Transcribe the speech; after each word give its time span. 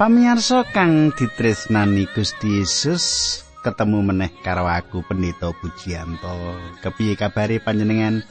Pamirsa 0.00 0.64
kang 0.72 1.12
ditresnani 1.12 2.08
Gusti 2.16 2.64
Yesus, 2.64 3.36
ketemu 3.60 4.00
meneh 4.00 4.32
karo 4.40 4.64
aku 4.64 5.04
Pendeta 5.04 5.52
Pujianto. 5.52 6.56
Kepiye 6.80 7.20
kabare 7.20 7.60
panjenengan? 7.60 8.24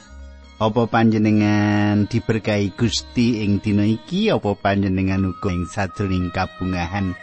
Apa 0.58 0.90
panjenengan 0.90 2.10
diberkahi 2.10 2.74
Gusti 2.74 3.46
ing 3.46 3.62
dina 3.62 3.86
iki? 3.86 4.34
Apa 4.34 4.58
panjenengan 4.58 5.30
uga 5.30 5.54
ing 5.54 5.70
sajroning 5.70 6.34
kabungahan? 6.34 7.14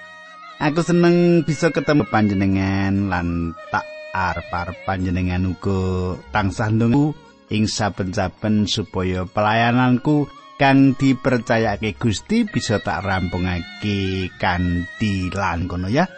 Aku 0.63 0.79
seneng 0.79 1.43
bisa 1.43 1.67
ketemu 1.67 2.07
panjenengan 2.07 3.11
lan 3.11 3.51
tak 3.67 3.83
arep 4.15 4.79
panjenengan 4.87 5.43
uga 5.43 6.15
tansah 6.31 6.71
ndonga 6.71 7.11
ing 7.51 7.67
saben-saben 7.67 8.63
supaya 8.63 9.27
pelayananku 9.27 10.31
kang 10.57 10.97
dipercayake 10.97 11.95
Gusti 11.95 12.43
bisa 12.43 12.81
tak 12.81 13.05
rampungake 13.05 14.33
kanthi 14.41 15.29
lan 15.29 15.69
kono 15.69 15.87
ya. 15.87 16.09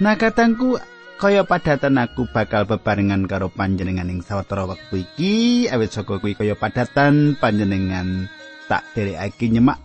Nah 0.00 0.16
katangku 0.16 0.80
kaya 1.20 1.44
padatan 1.44 2.00
aku 2.00 2.26
bakal 2.32 2.64
bebarengan 2.64 3.28
karo 3.28 3.52
panjenengan 3.52 4.08
ing 4.08 4.24
sawetara 4.24 4.64
wektu 4.64 5.04
iki. 5.04 5.36
Awit 5.68 5.92
saka 5.92 6.16
kuwi 6.16 6.34
kaya 6.34 6.56
padatan 6.56 7.36
panjenengan 7.36 8.32
tak 8.66 8.88
derekake 8.96 9.52
nyemak. 9.52 9.78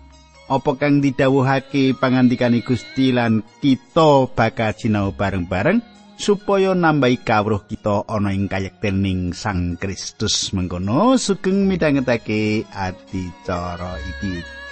Apa 0.48 0.76
kang 0.76 1.00
didhawuhake 1.00 1.96
pangandikane 2.00 2.64
Gusti 2.64 3.16
lan 3.16 3.44
kita 3.64 4.28
bakal 4.32 4.76
sinau 4.76 5.16
bareng-bareng 5.16 5.93
supaya 6.18 6.72
nambahi 6.78 7.22
kawruh 7.22 7.66
kita 7.66 8.08
ana 8.08 8.32
ing 8.32 8.48
kayektening 8.48 9.34
Sang 9.36 9.76
Kristus 9.78 10.54
mengkono 10.56 11.20
sugeng 11.20 11.66
midhangetake 11.68 12.66
adicara 12.72 13.98
iki. 14.00 14.64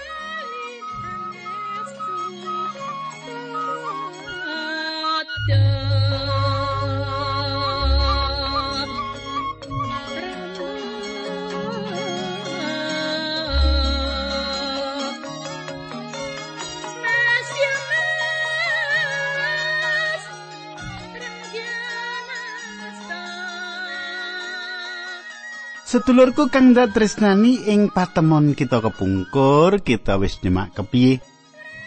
Sedulurku 25.91 26.47
kang 26.47 26.71
tresnani 26.71 27.67
ing 27.67 27.91
patemon 27.91 28.55
kita 28.55 28.79
kepungkur, 28.79 29.83
kita 29.83 30.15
wis 30.15 30.39
nyemak 30.39 30.71
kepiye 30.71 31.19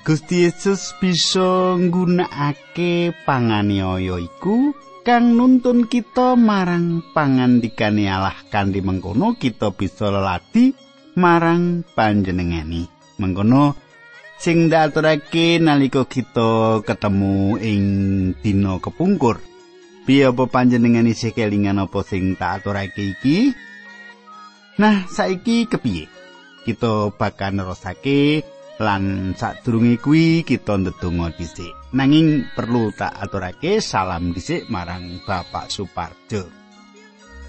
Gusti 0.04 0.44
Yesus 0.44 0.92
bisa 1.00 1.72
nggunakake 1.80 3.16
panganiaya 3.24 4.20
iku 4.20 4.76
kang 5.08 5.40
nuntun 5.40 5.88
kita 5.88 6.36
marang 6.36 7.00
pangandikane 7.16 8.04
Allah 8.04 8.36
kanthi 8.52 8.84
mengkono 8.84 9.40
kita 9.40 9.72
bisa 9.72 10.12
lelati 10.12 10.76
marang 11.16 11.88
panjenengani. 11.96 12.84
Mengkono 13.16 13.72
sing 14.36 14.68
daturake 14.68 15.56
nalika 15.64 16.04
kita 16.04 16.84
ketemu 16.84 17.56
ing 17.56 17.84
dina 18.36 18.76
kepungkur. 18.84 19.40
Piye 20.04 20.28
apa 20.28 20.44
panjenengan 20.44 21.08
isih 21.08 21.32
kelingan 21.32 21.80
apa 21.80 22.04
sing 22.04 22.36
tak 22.36 22.60
aturake 22.60 23.16
iki? 23.16 23.72
Nah, 24.74 25.06
saiki 25.06 25.70
kepiye? 25.70 26.10
Kita 26.66 27.14
bakal 27.14 27.54
nerusake 27.54 28.42
lan 28.82 29.30
sadurunge 29.38 30.02
kuwi 30.02 30.42
kita 30.42 30.74
ndedonga 30.74 31.30
dhisik. 31.30 31.70
Nanging 31.94 32.42
perlu 32.58 32.90
tak 32.90 33.14
aturake 33.22 33.78
salam 33.78 34.34
dhisik 34.34 34.66
marang 34.66 35.22
Bapak 35.22 35.70
Suparjo. 35.70 36.50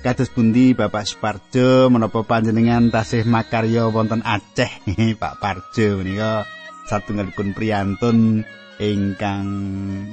Kados 0.06 0.30
pundi 0.30 0.78
Bapak 0.78 1.10
Suparjo 1.10 1.90
menapa 1.90 2.22
panjenengan 2.22 2.94
tasih 2.94 3.26
makarya 3.26 3.90
wonten 3.90 4.22
Aceh 4.22 4.86
Pak 5.22 5.42
Parjo 5.42 6.06
menika 6.06 6.46
satunggalipun 6.86 7.58
priyantun 7.58 8.46
ingkang 8.78 9.50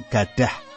gadah 0.09 0.72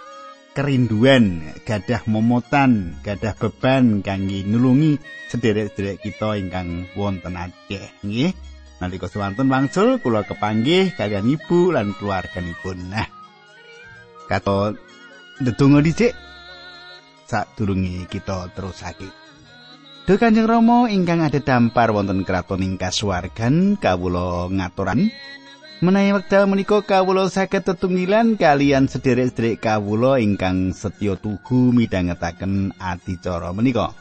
kerinduan, 0.57 1.45
gadah 1.69 2.09
momotan, 2.09 2.97
gadah 3.05 3.37
beban 3.37 4.01
kangge 4.01 4.41
nulungi 4.49 4.97
sederek-sederek 5.29 6.01
kita 6.01 6.41
ingkang 6.41 6.89
wonten 6.97 7.37
Aceh 7.37 8.01
nggih. 8.01 8.33
Nalika 8.81 9.09
sewantun 9.09 9.53
wangsul 9.53 10.01
kula 10.01 10.25
kepanggih 10.25 10.97
kalian 10.97 11.29
ibu 11.29 11.77
lan 11.77 11.93
keluarganipun. 11.93 12.89
Nah, 12.89 13.05
kata 14.33 14.73
ndedonga 15.45 15.85
dhisik 15.85 16.17
sadurunge 17.29 18.09
kita 18.09 18.49
terusake. 18.57 19.09
Duh 20.09 20.17
Kanjeng 20.17 20.49
Rama 20.49 20.89
ingkang 20.89 21.21
ada 21.21 21.43
dampar 21.43 21.93
wonten 21.93 22.25
kraton 22.25 22.65
ing 22.65 22.81
kasuwargan 22.81 23.77
kawula 23.77 24.49
ngaturan 24.49 25.13
Menawi 25.77 26.17
wekdal 26.17 26.49
menika 26.49 26.81
kawula 26.81 27.29
saged 27.29 27.69
tetunggilan 27.69 28.41
kalian 28.41 28.89
sederek-sederek 28.89 29.61
kawula 29.61 30.17
ingkang 30.17 30.73
setya 30.73 31.21
tugu 31.21 31.69
midhangetaken 31.69 32.73
adicara 32.81 33.53
menika. 33.53 33.93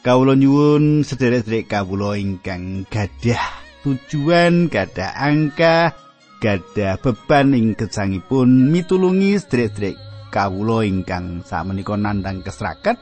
Kawula 0.00 0.32
nyuwun 0.32 1.04
sederek-sederek 1.04 1.68
kawula 1.68 2.16
ingkang 2.16 2.88
gadah 2.88 3.44
tujuan, 3.84 4.72
gadah 4.72 5.12
angka, 5.12 5.92
gadah 6.40 6.96
beban 6.96 7.52
ing 7.52 7.76
gesangipun 7.76 8.72
mitulungi 8.72 9.36
sederek-sederek 9.36 10.00
kawula 10.32 10.88
ingkang 10.88 11.44
sakmenika 11.44 11.92
nandhang 12.00 12.40
kesrakat 12.40 12.96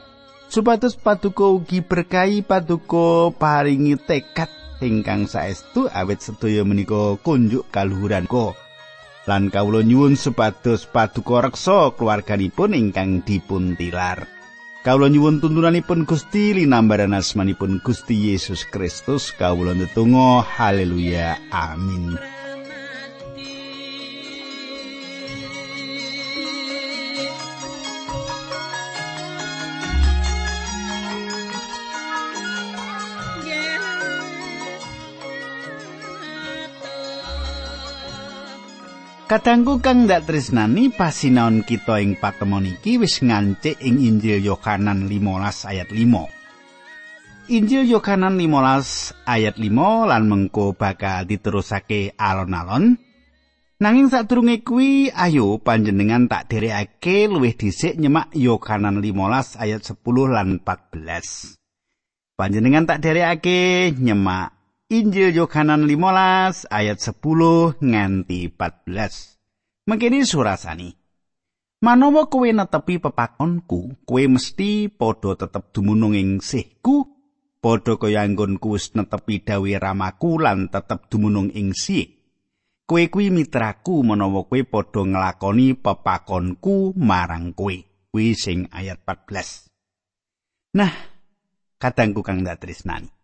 supados 0.51 0.99
paduka 0.99 1.47
ugi 1.47 1.79
berkahi 1.79 2.43
paduka 2.43 3.31
paringi 3.39 3.95
tekad 3.95 4.60
ingkang 4.81 5.29
saestu 5.29 5.87
awit 5.93 6.19
sedaya 6.25 6.65
menika 6.65 7.15
kunjuk 7.21 7.69
kaluhuran 7.69 8.25
ko 8.25 8.57
lan 9.29 9.53
kawula 9.53 9.85
nyuwun 9.85 10.17
supados 10.17 10.89
paduka 10.89 11.45
reksa 11.45 11.93
keluarganipun 11.93 12.73
ingkang 12.73 13.21
dipun 13.21 13.77
tilar 13.77 14.25
kawula 14.81 15.13
nyuwun 15.13 15.37
tuntunanipun 15.37 16.09
Gusti 16.09 16.57
linambaran 16.57 17.13
asmanipun 17.13 17.85
Gusti 17.85 18.33
Yesus 18.33 18.65
Kristus. 18.65 19.29
Kawula 19.29 19.77
ndedonga 19.77 20.41
haleluya 20.41 21.37
amin 21.53 22.17
Kadangku 39.31 39.79
kang 39.79 40.11
ndak 40.11 40.27
tresnani 40.27 40.91
pasinaon 40.91 41.63
kita 41.63 42.03
ing 42.03 42.19
patemon 42.19 42.67
iki 42.67 42.99
wis 42.99 43.23
ngancik 43.23 43.79
ing 43.79 44.03
Injil 44.03 44.43
Yohanan 44.43 45.07
15 45.07 45.71
ayat 45.71 45.87
5. 45.87 47.47
Injil 47.55 47.87
Yohanan 47.87 48.35
15 48.35 49.23
ayat 49.23 49.55
5 49.55 50.11
lan 50.11 50.27
mengko 50.27 50.75
bakal 50.75 51.23
diterusake 51.23 52.11
alon-alon. 52.19 52.99
Nanging 53.79 54.11
sadurunge 54.11 54.67
kuwi 54.67 55.15
ayo 55.15 55.63
panjenengan 55.63 56.27
tak 56.27 56.51
dherekake 56.51 57.31
luwih 57.31 57.55
dhisik 57.55 57.95
nyemak 57.95 58.35
Yohanan 58.35 58.99
15 58.99 59.63
ayat 59.63 59.79
10 59.79 59.95
lan 60.27 60.59
14. 60.59 61.55
Panjenengan 62.35 62.83
tak 62.83 62.99
dherekake 62.99 63.95
nyemak 63.95 64.60
Injil 64.91 65.31
Yohanan 65.31 65.87
15 65.87 66.67
ayat 66.67 66.99
10 66.99 67.79
nganti 67.79 68.51
14. 68.51 69.87
Mengkini 69.87 70.19
surasani. 70.27 70.91
Manawa 71.79 72.27
kowe 72.27 72.51
netepi 72.51 72.99
pepakonku, 72.99 74.03
kowe 74.03 74.23
mesti 74.27 74.91
padha 74.91 75.39
tetep 75.39 75.71
dumunung 75.71 76.11
ing 76.11 76.43
sihku, 76.43 77.07
padha 77.63 77.95
kaya 77.95 78.27
anggonku 78.27 78.75
wis 78.75 78.91
netepi 78.91 79.39
dawuh 79.39 79.79
ramaku 79.79 80.43
lan 80.43 80.67
tetep 80.67 81.07
dumunung 81.07 81.55
ing 81.55 81.71
sih. 81.71 82.11
Kowe 82.83 83.07
kuwi 83.07 83.31
mitraku 83.31 84.03
menawa 84.03 84.43
kowe 84.43 84.59
padha 84.67 85.07
nglakoni 85.07 85.79
pepakonku 85.79 86.99
marang 86.99 87.55
kowe. 87.55 87.79
Kuwi 88.11 88.35
sing 88.35 88.67
ayat 88.75 88.99
14. 89.07 90.75
Nah, 90.75 90.91
kadangku 91.79 92.19
kang 92.27 92.43
datrisnani. 92.43 93.20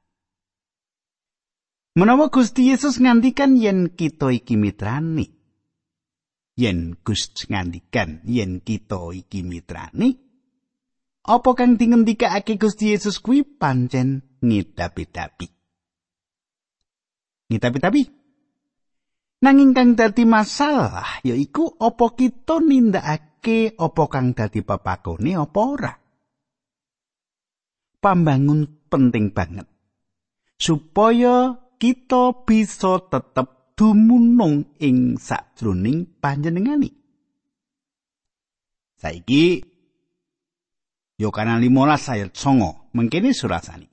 Menawa 1.97 2.29
Gusti 2.29 2.69
Yesus 2.69 3.01
ngandikan 3.01 3.57
yen 3.57 3.89
kita 3.89 4.29
iki 4.29 4.53
mitrani. 4.53 5.33
Yen 6.53 6.93
Gusti 7.01 7.49
ngandikan 7.49 8.21
yen 8.21 8.61
kita 8.61 9.01
iki 9.17 9.41
mitrani, 9.41 10.13
apa 11.25 11.49
kang 11.57 11.73
dingendikake 11.73 12.61
Gusti 12.61 12.93
Yesus 12.93 13.17
kuwi 13.17 13.41
pancen 13.41 14.21
ngidapi-dapi. 14.45 15.47
Ngidapi-dapi. 17.49 18.01
Nanging 19.41 19.73
kang 19.73 19.97
dadi 19.97 20.21
masalah 20.29 21.25
yaiku 21.25 21.81
apa 21.81 22.13
kita 22.13 22.61
nindakake 22.61 23.73
apa 23.73 24.03
kang 24.05 24.37
dadi 24.37 24.61
pepakone 24.61 25.33
apa 25.33 25.59
ora. 25.65 25.93
Pambangun 27.97 28.85
penting 28.85 29.33
banget. 29.33 29.65
Supaya 30.61 31.66
kita 31.77 32.45
bisa 32.45 32.97
tetep 33.05 33.77
dumunung 33.77 34.73
ing 34.81 35.21
sakjroning 35.21 36.17
panjenengani. 36.17 36.89
Saiki 38.97 39.61
Yohanes 41.21 41.61
15 41.61 42.13
ayat 42.13 42.31
9 42.33 42.97
mengkene 42.97 43.33
surasani. 43.33 43.87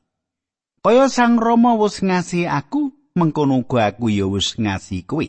Kaya 0.84 1.08
Sang 1.08 1.40
Rama 1.40 1.76
wis 1.80 2.04
ngasi 2.04 2.44
aku, 2.44 2.92
mengkono 3.16 3.64
uga 3.64 3.92
aku 3.92 4.12
ya 4.12 4.28
wis 4.28 4.56
ngasi 4.60 5.04
kowe. 5.08 5.24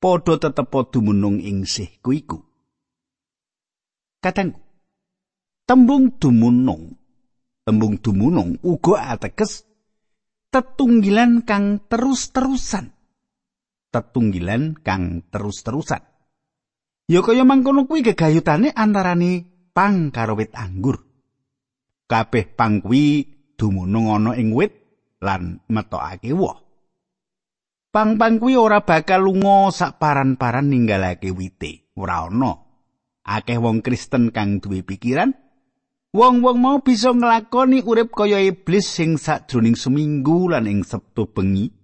Padha 0.00 0.40
tetep 0.40 0.72
dumunung 0.92 1.40
ing 1.40 1.68
sihku 1.68 2.12
iku. 2.12 2.40
Katengku. 4.20 4.60
Tembung 5.64 6.16
dumunung, 6.20 6.96
tembung 7.64 7.96
dumunung 8.00 8.60
uga 8.60 9.16
ateges 9.16 9.64
tetunggilan 10.54 11.42
kang 11.42 11.82
terus-terusan. 11.90 12.94
Tetunggilan 13.90 14.78
kang 14.86 15.26
terus-terusan. 15.26 15.98
Ya 17.10 17.20
kaya 17.26 17.42
mangkono 17.42 17.90
kuwi 17.90 18.06
gegayutane 18.06 18.70
antarane 18.70 19.42
pang 19.74 20.14
karo 20.14 20.38
wit 20.38 20.54
anggur. 20.54 21.02
Kabeh 22.06 22.54
pang 22.54 22.78
kuwi 22.78 23.26
dumunung 23.58 24.14
ana 24.14 24.38
ing 24.38 24.54
wit 24.54 24.72
lan 25.18 25.58
metokake 25.66 26.30
woh. 26.30 26.62
Pang-pang 27.90 28.38
kuwi 28.38 28.54
ora 28.58 28.82
bakal 28.82 29.26
lunga 29.26 29.70
sak 29.70 30.02
paran-paran 30.02 30.66
ninggalake 30.66 31.30
wite, 31.30 31.94
ora 31.94 32.26
ana. 32.26 32.58
Akeh 33.22 33.58
wong 33.58 33.86
Kristen 33.86 34.34
kang 34.34 34.58
duwe 34.58 34.82
pikiran 34.82 35.43
wong-wong 36.14 36.58
mau 36.62 36.78
bisa 36.78 37.10
nglakoni 37.10 37.82
urip 37.82 38.14
kaya 38.14 38.38
iblis 38.38 38.86
sing 38.86 39.18
sakjroning 39.18 39.74
seminggu 39.74 40.46
lan 40.46 40.70
ing 40.70 40.86
Sabtu 40.86 41.26
bengi 41.26 41.74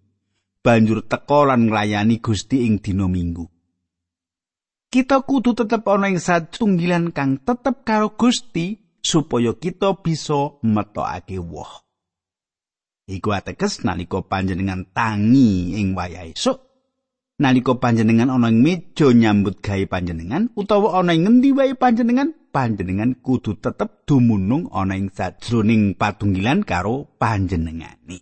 banjur 0.63 1.03
teka 1.03 1.51
lan 1.51 1.67
nglayani 1.67 2.23
Gusti 2.23 2.63
ing 2.63 2.79
dina 2.79 3.11
Minggu. 3.11 3.43
Kita 4.91 5.23
kudu 5.23 5.55
tetep 5.55 5.87
ana 5.87 6.11
ing 6.11 6.23
satunggilan 6.23 7.11
kang 7.11 7.43
tetep 7.43 7.83
karo 7.83 8.15
Gusti 8.15 8.79
supaya 9.03 9.55
kita 9.55 9.99
bisa 9.99 10.59
metokake 10.63 11.39
woh. 11.43 11.87
Iku 13.11 13.35
ateges 13.35 13.83
nalika 13.83 14.23
panjenengan 14.23 14.87
tangi 14.95 15.75
ing 15.75 15.99
wayah 15.99 16.31
esuk, 16.31 16.63
nalika 17.43 17.75
panjenengan 17.79 18.31
ana 18.31 18.51
ing 18.51 18.63
meja 18.63 19.11
nyambut 19.11 19.59
gawe 19.59 19.83
panjenengan 19.91 20.55
utawa 20.55 21.03
ana 21.03 21.15
ing 21.15 21.27
ngendi 21.27 21.51
wae 21.55 21.75
panjenengan, 21.75 22.35
panjenengan 22.51 23.19
kudu 23.23 23.63
tetep 23.63 24.05
dumunung 24.05 24.69
ana 24.75 24.99
ing 24.99 25.15
sajroning 25.15 25.95
patunggilan 25.95 26.67
karo 26.67 27.07
panjenengani. 27.17 28.19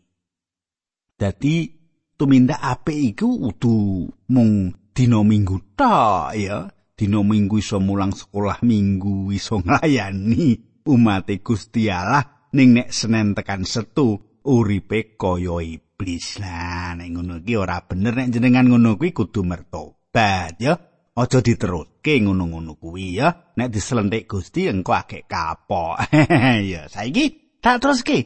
Dadi 1.18 1.66
tumindak 2.14 2.62
apik 2.62 3.16
iku 3.16 3.28
kudu 3.50 4.06
mung 4.30 4.70
dina 4.92 5.20
minggu 5.24 5.74
tok 5.74 6.36
ya. 6.36 6.68
Dina 6.98 7.22
minggu 7.22 7.62
iso 7.62 7.78
mulang 7.78 8.10
sekolah 8.10 8.62
minggu 8.66 9.30
iso 9.30 9.62
nglayani 9.62 10.82
umat 10.86 11.30
Gusti 11.42 11.86
Allah 11.86 12.50
ning 12.50 12.74
nek 12.74 12.90
Senin 12.90 13.38
tekan 13.38 13.62
Setu 13.62 14.40
uripe 14.42 15.14
kaya 15.14 15.62
iblis. 15.62 16.42
Lah 16.42 16.98
nek 16.98 17.08
ngono 17.12 17.38
iki 17.38 17.54
ora 17.54 17.78
bener 17.84 18.18
nek 18.18 18.30
jenengan 18.34 18.66
ngono 18.66 18.98
kuwi 18.98 19.14
kudu 19.14 19.46
mertobat 19.46 20.58
ya. 20.58 20.87
Aja 21.18 21.42
diteruske 21.42 22.22
ngono-ngono 22.22 22.78
kuwi 22.78 23.18
ya. 23.18 23.50
Nek 23.58 23.74
diselentik 23.74 24.30
Gusti 24.30 24.70
engko 24.70 24.94
akeh 24.94 25.26
kapok. 25.26 25.98
ya 26.70 26.86
saiki 26.86 27.58
tak 27.58 27.82
teruske. 27.82 28.18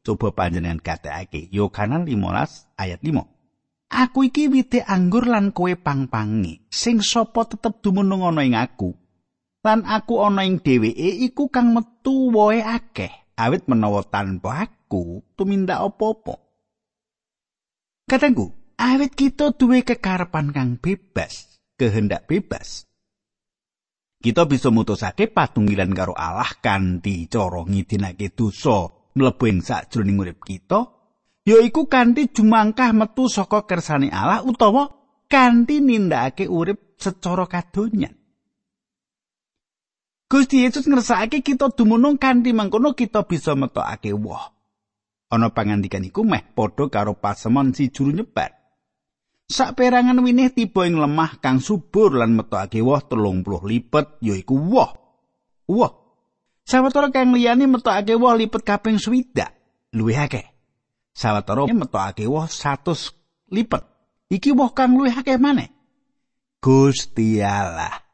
Coba 0.00 0.32
panjenengan 0.32 0.80
katakake 0.80 1.52
Yohanes 1.52 2.08
15 2.08 2.80
ayat 2.80 3.00
5. 3.04 3.92
Aku 3.92 4.24
iki 4.24 4.48
wite 4.48 4.80
anggur 4.80 5.28
lan 5.28 5.52
kowe 5.52 5.72
pang-pangi. 5.76 6.64
Sing 6.72 7.04
sapa 7.04 7.44
tetep 7.44 7.84
dumunung 7.84 8.24
ana 8.24 8.44
ing 8.44 8.56
aku, 8.56 8.92
lan 9.64 9.84
aku 9.84 10.24
ana 10.24 10.44
ing 10.44 10.60
dheweke 10.60 11.08
iku 11.28 11.52
kang 11.52 11.76
metu 11.76 12.32
woe 12.32 12.60
akeh 12.60 13.12
awit 13.36 13.64
menawa 13.64 14.04
tanpa 14.04 14.68
aku 14.68 15.22
tumindak 15.38 15.80
apa-apa 15.80 16.48
Katengku, 18.08 18.56
awit 18.80 19.12
kita 19.12 19.52
duwe 19.52 19.84
kekarepan 19.84 20.48
kang 20.56 20.80
bebas, 20.80 21.47
kehendak 21.78 22.26
bebas. 22.26 22.84
Kita 24.18 24.50
bisa 24.50 24.74
mutusake 24.74 25.30
patunggilan 25.30 25.94
karo 25.94 26.10
Allah 26.10 26.50
kanthi 26.58 27.30
cara 27.30 27.62
ngidinake 27.62 28.34
dosa 28.34 28.90
mlebu 29.14 29.44
ing 29.46 29.62
sakjroning 29.62 30.18
urip 30.18 30.42
kita, 30.42 30.90
yaiku 31.46 31.86
kanthi 31.86 32.26
jumangkah 32.34 32.90
metu 32.90 33.30
saka 33.30 33.62
kersane 33.62 34.10
Allah 34.10 34.42
utawa 34.42 34.90
kanthi 35.30 35.78
nindakake 35.78 36.50
urip 36.50 36.98
secara 36.98 37.46
kadonyan. 37.46 38.18
Gusti 40.28 40.66
Yesus 40.66 40.84
ngersakake 40.90 41.40
kita 41.40 41.70
dumunung 41.72 42.18
kanthi 42.18 42.50
mangkono 42.50 42.92
kita 42.98 43.22
bisa 43.24 43.54
metokake 43.54 44.12
woh. 44.12 44.50
Ana 45.30 45.54
pangandikan 45.54 46.02
iku 46.02 46.26
meh 46.26 46.42
padha 46.42 46.90
karo 46.90 47.16
pasemon 47.16 47.70
si 47.70 47.88
juru 47.94 48.12
nyebar. 48.12 48.57
Saperangan 49.48 50.20
winih 50.20 50.52
tiba 50.52 50.84
ing 50.84 51.00
lemah 51.00 51.40
kang 51.40 51.56
subur 51.56 52.12
lan 52.12 52.36
metokake 52.36 52.84
woh 52.84 53.00
30 53.00 53.64
lipet 53.64 54.20
yaiku 54.20 54.60
woh. 54.60 54.92
Woh. 55.72 55.92
Sawetara 56.68 57.08
kang 57.08 57.32
liyane 57.32 57.64
metokake 57.64 58.12
woh 58.12 58.36
lipet 58.36 58.60
kaping 58.60 59.00
swidak, 59.00 59.56
luwih 59.96 60.20
akeh. 60.20 60.44
Sawetara 61.16 61.64
metokake 61.64 62.28
woh 62.28 62.44
100 62.44 63.48
lipet. 63.48 63.88
Iki 64.28 64.52
woh 64.52 64.68
kang 64.76 65.00
luwih 65.00 65.16
akeh 65.16 65.40
maneh. 65.40 65.72
Gusti 66.60 67.40
Allah. 67.40 68.04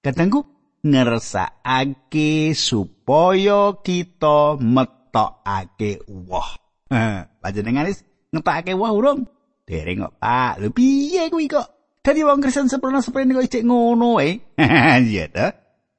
Katengku 0.00 0.40
ngersakake 0.88 2.56
supaya 2.56 3.76
kita 3.84 4.56
metokake 4.56 6.00
woh. 6.08 6.48
Panjenengan 7.44 7.92
wis 7.92 8.08
ngetokake 8.32 8.72
woh 8.72 8.88
urung? 8.96 9.28
Dereng 9.68 10.08
kok, 10.08 10.16
Pak. 10.16 10.64
Lho 10.64 10.72
piye 10.72 11.28
kuwi 11.28 11.44
kok? 11.52 11.68
Dadi 12.00 12.24
wong 12.24 12.40
Kristen 12.40 12.72
seprono 12.72 13.04
seprene 13.04 13.36
kok 13.36 13.44
ijek 13.44 13.68
ngono 13.68 14.16
wae. 14.16 14.40
Iya 15.04 15.28
ta. 15.28 15.46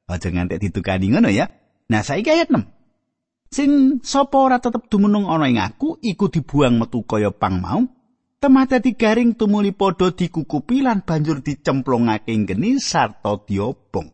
Aja 0.09 0.27
ngantek 0.33 0.57
ditukani 0.57 1.13
ngono 1.13 1.29
ya. 1.29 1.45
Nah, 1.85 2.01
saiki 2.01 2.33
ayat 2.33 2.49
6. 2.49 2.65
Sing 3.53 4.01
sapa 4.01 4.37
ora 4.41 4.57
tetep 4.57 4.89
dumunung 4.89 5.29
ana 5.29 5.45
ing 5.45 5.61
aku 5.61 6.01
iku 6.01 6.33
dibuang 6.33 6.81
metu 6.81 7.05
kaya 7.05 7.29
pang 7.29 7.61
mau. 7.61 7.85
Temah 8.39 8.65
dadi 8.65 8.95
garing 8.97 9.37
tumuli 9.37 9.75
padha 9.75 10.15
dikukupi 10.15 10.81
lan 10.81 11.05
banjur 11.05 11.43
dicemplungake 11.45 12.31
ing 12.31 12.49
geni 12.49 12.81
sarta 12.81 13.37
diobong. 13.45 14.09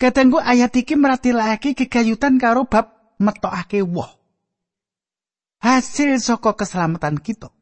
Kadangku 0.00 0.40
ayat 0.40 0.72
iki 0.74 0.96
meratilake 0.96 1.76
kegayutan 1.76 2.40
karo 2.40 2.64
bab 2.64 3.14
metokake 3.20 3.84
woh. 3.84 4.08
Hasil 5.60 6.16
saka 6.16 6.56
keselamatan 6.56 7.20
kita. 7.20 7.52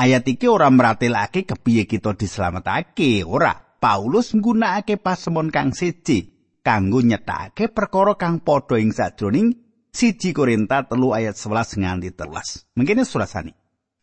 Ayat 0.00 0.24
iki 0.24 0.48
ora 0.48 0.72
meratilake 0.72 1.44
kepiye 1.44 1.84
kita 1.84 2.16
dislametake, 2.16 3.20
ora. 3.28 3.52
Paulus 3.80 4.36
nggunakake 4.36 5.00
pasemon 5.00 5.48
kang 5.48 5.72
siji 5.72 6.36
kanggo 6.60 7.00
nyetakake 7.00 7.72
perkara 7.72 8.12
kang 8.20 8.44
padha 8.44 8.76
ing 8.76 8.92
sajroning 8.92 9.56
siji 9.88 10.36
Korinta 10.36 10.84
telu 10.84 11.16
ayat 11.16 11.36
11 11.36 11.80
nganti 11.80 12.12
telas. 12.12 12.68
Mungkin 12.76 13.00
surasani. 13.08 13.56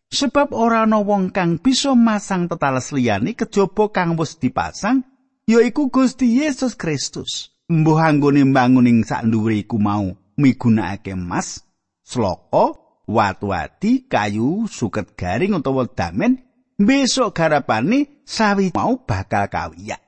Sebab 0.09 0.49
ora 0.57 0.89
ana 0.89 0.97
wong 0.97 1.29
kang 1.29 1.61
bisa 1.61 1.93
masang 1.93 2.49
tetales 2.49 2.89
liyane 2.89 3.37
kejaba 3.37 3.93
kang 3.93 4.17
wis 4.17 4.41
dipasang 4.41 5.05
yaiku 5.45 5.93
Gusti 5.93 6.41
Yesus 6.41 6.73
Kristus. 6.73 7.53
Mbuh 7.69 8.01
anggone 8.01 8.41
mbanguning 8.49 9.05
sak 9.05 9.29
dhuwure 9.29 9.61
iku 9.61 9.77
mau 9.77 10.09
migunakake 10.41 11.13
emas, 11.13 11.61
sloko, 12.01 12.86
watu 13.07 13.55
ati, 13.55 14.05
kayu, 14.05 14.67
suket 14.67 15.15
garing 15.15 15.55
utawa 15.55 15.87
damen, 15.87 16.43
besok 16.75 17.39
garapane 17.39 18.21
sawi 18.27 18.75
mau 18.75 19.01
bakal 19.07 19.47
kawiyak. 19.47 20.03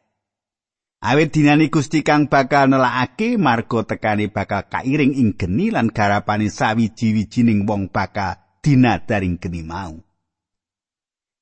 Awit 1.00 1.32
dinani 1.32 1.72
Gusti 1.72 2.04
kang 2.04 2.28
bakal 2.28 2.68
nelakake 2.68 3.40
marga 3.40 3.88
tekani 3.88 4.28
bakal 4.28 4.68
kairing 4.68 5.16
ing 5.16 5.32
geni 5.40 5.72
lan 5.72 5.96
garapane 5.96 6.52
sawiji-wijining 6.52 7.64
wong 7.64 7.88
bakal 7.88 8.36
dinadaring 8.60 9.40
geni 9.40 9.64
mau. 9.64 9.96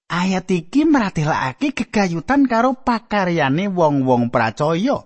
Ayat 0.08 0.48
iki 0.54 0.86
meratelakake 0.86 1.74
kegayutan 1.74 2.46
karo 2.46 2.78
pakaryane 2.80 3.68
wong-wong 3.68 4.30
pracaya. 4.30 5.04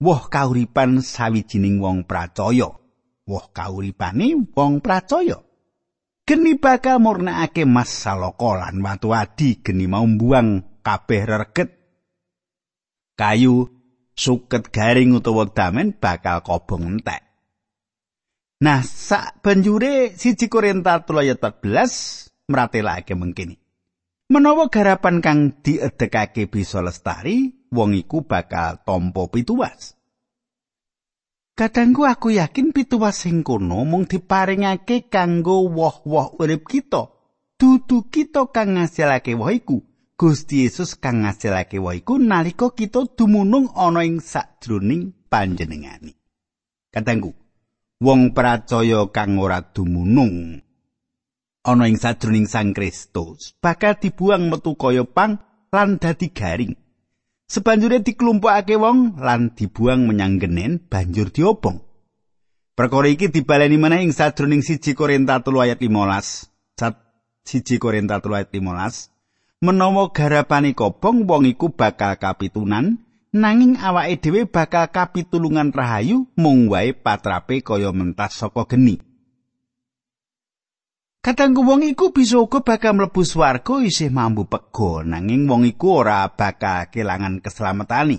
Woh 0.00 0.22
kauripan 0.32 1.04
sawijining 1.04 1.78
wong 1.78 2.08
pracaya. 2.08 2.72
Woh 3.28 3.46
kauripane 3.52 4.48
wong 4.56 4.80
pracaya. 4.80 5.47
Geni 6.28 6.60
bakal 6.60 7.00
murnakake 7.00 7.64
mas 7.64 7.88
salaka 7.88 8.60
lan 8.60 8.84
watu 8.84 9.16
adi 9.16 9.64
geni 9.64 9.88
mau 9.88 10.04
mbuang 10.04 10.60
kabeh 10.84 11.24
reget. 11.24 11.72
Kayu 13.16 13.64
suket 14.12 14.68
garing 14.68 15.16
utawa 15.16 15.48
damen 15.48 15.96
bakal 15.96 16.44
kobong 16.44 16.84
entek. 16.84 17.24
Nah, 18.60 18.84
sak 18.84 19.40
banjure 19.40 20.12
siji 20.20 20.52
Korinta 20.52 21.00
3 21.00 21.32
ayat 21.32 21.40
14 21.40 22.52
mratelake 22.52 23.16
mengkini. 23.16 23.56
Menawa 24.28 24.68
garapan 24.68 25.24
kang 25.24 25.64
diedekake 25.64 26.44
bisa 26.52 26.84
lestari, 26.84 27.64
wong 27.72 27.96
iku 27.96 28.28
bakal 28.28 28.84
tampa 28.84 29.32
pituwas. 29.32 29.97
Kadangku 31.58 32.06
aku 32.06 32.38
yakin 32.38 32.70
pituwas 32.70 33.26
sing 33.26 33.42
kono 33.42 33.82
mung 33.82 34.06
diparingake 34.06 35.10
kanggo 35.10 35.66
woh-woh 35.66 36.38
urip 36.38 36.70
kita. 36.70 37.10
Dudu 37.58 38.06
kita 38.06 38.46
kang 38.54 38.78
ngasilake 38.78 39.34
woh 39.34 39.50
iku. 39.50 39.82
Gusti 40.14 40.62
Yesus 40.62 40.94
kang 40.94 41.26
ngasilake 41.26 41.82
woh 41.82 41.90
iku 41.90 42.22
nalika 42.22 42.70
kita 42.70 43.10
dumunung 43.10 43.74
ana 43.74 44.06
ing 44.06 44.22
sajroning 44.22 45.26
panjenengani. 45.26 46.14
Kadangku, 46.94 47.34
wong 48.06 48.30
percaya 48.30 49.10
kang 49.10 49.42
ora 49.42 49.58
dumunung 49.58 50.62
ana 51.66 51.84
ing 51.90 51.98
sajroning 51.98 52.46
Sang 52.46 52.70
Kristus 52.70 53.58
bakal 53.58 53.98
dibuang 53.98 54.46
metu 54.46 54.78
kaya 54.78 55.02
pang 55.02 55.42
lan 55.74 55.98
dadi 55.98 56.30
garing. 56.30 56.87
Sebanjure 57.48 58.04
diklumpukake 58.04 58.76
wong 58.76 59.16
lan 59.24 59.56
dibuang 59.56 60.04
menyang 60.04 60.36
genen 60.36 60.84
banjur 60.84 61.32
diobong. 61.32 61.80
Perkara 62.76 63.08
iki 63.08 63.32
dibaleni 63.32 63.80
meneh 63.80 64.04
ing 64.04 64.12
sadroning 64.12 64.60
1 64.60 64.84
Korinta 64.92 65.40
3 65.40 65.64
ayat 65.64 65.80
15. 65.80 66.76
Sat 66.76 67.00
1 67.48 67.80
Korinta 67.80 68.20
3 68.20 68.44
ayat 68.44 68.52
15. 68.52 69.64
Menawa 69.64 70.12
garapane 70.12 70.76
kobong 70.76 71.24
wong 71.24 71.48
iku 71.48 71.72
bakal 71.72 72.20
kapitunan 72.20 73.00
nanging 73.32 73.80
awake 73.80 74.20
dhewe 74.20 74.44
bakal 74.44 74.92
kapitulungan 74.92 75.72
rahayu 75.72 76.28
mung 76.36 76.68
wae 76.68 76.92
patrape 76.92 77.64
kaya 77.64 77.96
mentas 77.96 78.44
saka 78.44 78.68
geni. 78.68 79.00
Kadang 81.28 81.60
wong 81.60 81.84
iku 81.84 82.08
bisa 82.08 82.40
uga 82.40 82.64
bakal 82.64 82.96
mlebu 82.96 83.20
swarga 83.20 83.84
isih 83.84 84.08
mambu 84.08 84.48
pego 84.48 85.04
nanging 85.04 85.44
wong 85.44 85.68
iku 85.68 86.00
ora 86.00 86.24
bakal 86.32 86.88
kelangan 86.88 87.44
keselamatani. 87.44 88.16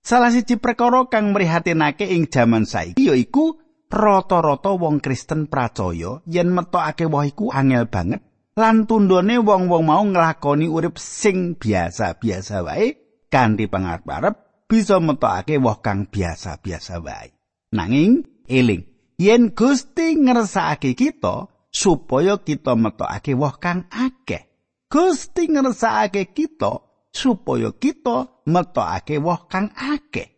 Salah 0.00 0.32
siji 0.32 0.56
perkara 0.56 1.04
kang 1.12 1.36
mrihatinake 1.36 2.08
ing 2.08 2.32
jaman 2.32 2.64
saiki 2.64 3.12
yaiku 3.12 3.60
rata-rata 3.92 4.72
wong 4.72 5.04
Kristen 5.04 5.52
percaya 5.52 6.24
yen 6.24 6.48
metokake 6.48 7.04
woh 7.04 7.28
iku 7.28 7.52
angel 7.52 7.92
banget 7.92 8.24
lan 8.56 8.88
tundone 8.88 9.44
wong-wong 9.44 9.84
mau 9.84 10.00
nglakoni 10.00 10.64
urip 10.64 10.96
sing 10.96 11.60
biasa-biasa 11.60 12.64
wae 12.64 12.96
kanthi 13.28 13.68
pangarep-arep 13.68 14.64
bisa 14.64 14.96
metokake 14.96 15.60
woh 15.60 15.76
kang 15.84 16.08
biasa-biasa 16.08 17.04
wae. 17.04 17.36
Nanging 17.76 18.24
eling 18.48 18.88
yen 19.20 19.52
Gusti 19.52 20.16
ngersakake 20.16 20.96
kita 20.96 21.52
supaya 21.74 22.38
kita 22.38 22.78
metokake 22.78 23.34
woh 23.34 23.58
kang 23.58 23.90
akeh. 23.90 24.46
Gusti 24.86 25.50
ngersakake 25.50 26.30
kita 26.30 26.78
supaya 27.10 27.74
kita 27.74 28.46
metokake 28.46 29.18
woh 29.18 29.50
kang 29.50 29.74
akeh. 29.74 30.30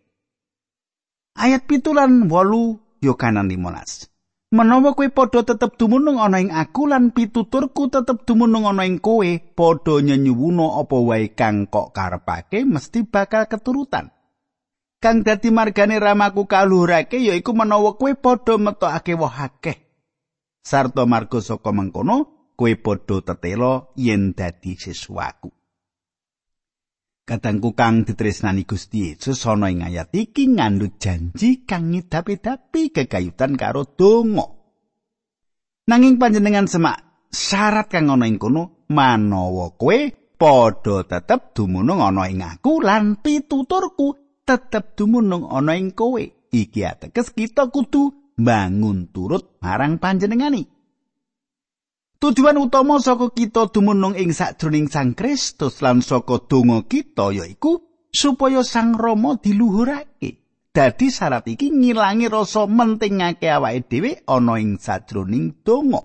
Ayat 1.36 1.68
pitulan 1.68 2.32
wolu 2.32 2.80
Yohanan 3.04 3.52
15. 3.52 4.08
Menawa 4.56 4.96
kowe 4.96 5.04
padha 5.12 5.44
tetep 5.44 5.76
dumunung 5.76 6.16
ana 6.16 6.40
ing 6.40 6.48
aku 6.48 6.88
lan 6.88 7.12
pituturku 7.12 7.92
tetep 7.92 8.24
dumunung 8.24 8.64
ana 8.64 8.88
ing 8.88 9.02
kowe, 9.04 9.26
padha 9.52 10.00
nyenyuwuna 10.00 10.80
apa 10.80 10.96
wae 10.96 11.36
kang 11.36 11.68
kok 11.68 11.92
karepake 11.92 12.64
mesti 12.64 13.04
bakal 13.04 13.44
keturutan. 13.50 14.08
Kang 14.96 15.20
dadi 15.20 15.52
margane 15.52 16.00
ramaku 16.00 16.48
kaluhurake 16.48 17.20
yaiku 17.20 17.52
menawa 17.52 18.00
kowe 18.00 18.16
padha 18.16 18.56
metokake 18.56 19.12
woh 19.12 19.28
akeh. 19.28 19.85
Sarta 20.66 21.06
marga 21.06 21.38
saka 21.38 21.70
mengkono 21.70 22.50
kowe 22.58 22.72
padha 22.74 23.22
tetelo 23.22 23.94
yen 23.94 24.34
dadi 24.34 24.74
siswaku. 24.74 25.54
Kadangku 27.26 27.74
kang 27.74 28.06
ditresnani 28.06 28.62
Gusti 28.66 29.10
Yesus 29.10 29.46
ana 29.50 29.70
ing 29.70 29.82
ayat 29.82 30.14
iki 30.14 30.46
ngandhut 30.46 30.98
janji 31.02 31.66
kang 31.66 31.90
ngidapi-dapi 31.90 32.94
kegayutan 32.94 33.58
karo 33.58 33.82
donga. 33.82 34.46
Nanging 35.86 36.18
panjenengan 36.18 36.70
semak 36.70 37.30
syarat 37.30 37.90
kang 37.90 38.10
ana 38.10 38.30
ing 38.30 38.38
kono 38.38 38.86
manawa 38.90 39.74
kowe 39.74 39.98
padha 40.38 41.02
tetep 41.02 41.54
dumunung 41.54 42.02
ana 42.02 42.30
ing 42.30 42.42
aku 42.46 42.78
lan 42.78 43.18
pituturku 43.18 44.42
tetep 44.46 44.94
dumunung 44.94 45.50
ana 45.50 45.74
ing 45.74 45.94
kowe. 45.94 46.22
Iki 46.46 46.80
ateges 46.86 47.34
kita 47.34 47.74
kudu 47.74 48.25
bangun 48.36 49.08
turut 49.10 49.56
marang 49.64 49.96
panjenengani. 49.96 50.68
Tujuan 52.16 52.56
utama 52.56 52.96
saka 52.96 53.28
kita 53.28 53.68
dumunung 53.68 54.16
ing 54.16 54.32
sakjroning 54.32 54.88
Sang 54.88 55.12
Kristus 55.12 55.84
lan 55.84 56.00
saka 56.00 56.40
donga 56.48 56.84
kita 56.88 57.28
yaiku 57.28 57.84
supaya 58.08 58.64
Sang 58.64 58.96
Rama 58.96 59.36
diluhurake. 59.36 60.40
Dadi 60.72 61.08
syarat 61.08 61.48
iki 61.48 61.72
ngilangi 61.72 62.28
rasa 62.28 62.68
mentingake 62.68 63.48
awake 63.48 63.88
dhewe 63.88 64.10
ana 64.28 64.60
ing 64.60 64.76
sajroning 64.76 65.60
donga. 65.64 66.04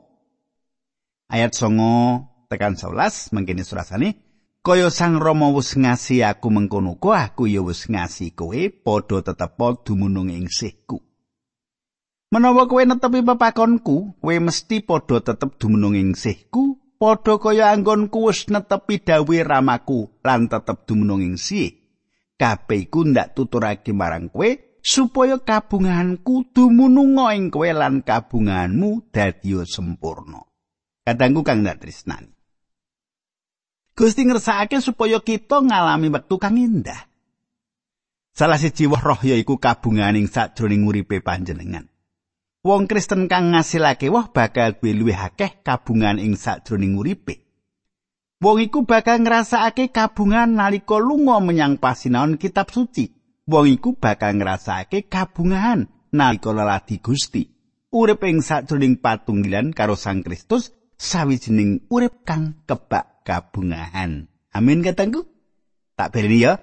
Ayat 1.31 1.55
9 1.55 2.47
tekan 2.51 2.75
11 2.75 3.31
mangkene 3.31 3.63
surasane 3.63 4.09
kaya 4.63 4.91
Sang 4.91 5.19
Rama 5.19 5.51
wis 5.55 5.75
ngasi 5.79 6.23
aku 6.23 6.51
mengkono 6.51 6.99
aku 6.99 7.47
ya 7.47 7.63
wis 7.63 7.87
ngasi 7.87 8.35
kowe 8.35 8.59
padha 8.83 9.23
tetep 9.23 9.59
dumunung 9.87 10.27
ing 10.27 10.51
sihku. 10.51 11.10
Menawa 12.31 12.63
kowe 12.63 12.79
netepi 12.87 13.27
pepakonku, 13.27 14.23
kowe 14.23 14.35
mesti 14.39 14.79
padha 14.79 15.19
tetep 15.19 15.59
dumunung 15.59 15.99
ing 15.99 16.15
sihku, 16.15 16.79
padha 16.95 17.35
kaya 17.35 17.75
anggonku 17.75 18.31
wis 18.31 18.47
netepi 18.47 19.03
dawuhe 19.03 19.43
ramaku 19.43 20.07
lan 20.23 20.47
tetep 20.47 20.87
dumunung 20.87 21.19
ing 21.19 21.35
sih. 21.35 21.75
Kabeh 22.39 22.87
iku 22.87 23.03
ndak 23.03 23.35
tuturake 23.35 23.91
marang 23.91 24.31
kowe 24.31 24.47
supaya 24.79 25.43
kabunganku 25.43 26.55
dumunung 26.55 27.19
ing 27.35 27.51
kowe 27.51 27.67
lan 27.67 27.99
kabunganmu 27.99 29.11
dadi 29.11 29.51
sempurna. 29.67 30.39
Kadangku 31.03 31.43
kang 31.43 31.67
ndak 31.67 31.83
tresnani. 31.83 32.31
Gusti 33.91 34.23
ngersakake 34.23 34.79
supaya 34.79 35.19
kita 35.19 35.59
ngalami 35.59 36.07
wektu 36.07 36.39
kang 36.39 36.55
indah. 36.55 37.11
Salah 38.31 38.55
siji 38.55 38.87
roh 38.87 39.19
yaiku 39.19 39.59
kabunganing 39.59 40.31
sajroning 40.31 40.87
uripe 40.87 41.19
panjenengan. 41.19 41.90
Wong 42.61 42.85
Kristen 42.85 43.25
kang 43.25 43.57
ngasilake 43.57 44.13
woh 44.13 44.29
bakal 44.29 44.77
duwe 44.77 44.93
luwih 44.93 45.17
akeh 45.17 45.65
kabungan 45.65 46.21
ing 46.21 46.37
sajroning 46.37 46.93
uripe. 46.93 47.41
Wong 48.37 48.61
iku 48.61 48.85
bakal 48.85 49.25
ngrasakake 49.25 49.89
kabungan 49.89 50.53
nalika 50.53 51.01
lunga 51.01 51.41
menyang 51.41 51.81
pasinaon 51.81 52.37
kitab 52.37 52.69
suci. 52.69 53.09
Wong 53.49 53.65
iku 53.65 53.97
bakal 53.97 54.37
ngrasakake 54.37 55.09
kabungan 55.09 55.89
nalika 56.13 56.53
lelati 56.53 57.01
Gusti. 57.01 57.49
Urip 57.97 58.21
ing 58.29 58.45
sajroning 58.45 59.01
patunggilan 59.01 59.73
karo 59.73 59.97
Sang 59.97 60.21
Kristus 60.21 60.69
sawijining 61.01 61.89
urip 61.89 62.21
kang 62.21 62.61
kebak 62.69 63.25
kabungahan. 63.25 64.29
Amin 64.53 64.85
katangku. 64.85 65.25
Tak 65.97 66.13
beri 66.13 66.45
ya. 66.45 66.61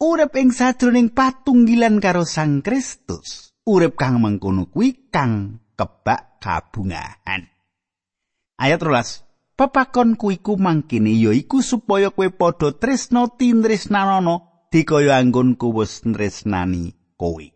Urip 0.00 0.32
ing 0.40 0.56
sajroning 0.56 1.12
patunggilan 1.12 2.00
karo 2.00 2.24
Sang 2.24 2.64
Kristus 2.64 3.53
urip 3.64 3.96
kang 3.96 4.20
mengkono 4.20 4.68
kuwi 4.68 5.08
kang 5.08 5.60
kebak 5.72 6.36
kabungahan. 6.40 7.48
Ayat 8.60 8.80
13. 8.80 9.24
Pepakonku 9.54 10.34
iku 10.34 10.58
mangkene 10.58 11.14
ya 11.14 11.30
iku 11.30 11.62
supaya 11.62 12.10
kowe 12.10 12.28
padha 12.28 12.74
tresna 12.74 13.30
tinresnanono 13.30 14.66
dikaya 14.68 15.16
anggonku 15.22 15.70
wis 15.72 16.02
tresnani 16.02 16.92
kowe. 17.16 17.46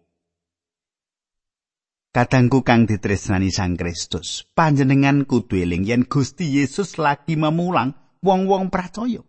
Kadangku 2.09 2.65
kang 2.65 2.89
ditresnani 2.89 3.53
Sang 3.53 3.77
Kristus, 3.77 4.49
panjenengan 4.57 5.29
kudu 5.29 5.61
eling 5.61 5.85
yen 5.85 6.03
Gusti 6.09 6.57
Yesus 6.57 6.97
lagi 6.97 7.37
memulang 7.37 7.95
wong-wong 8.25 8.73
percaya. 8.73 9.21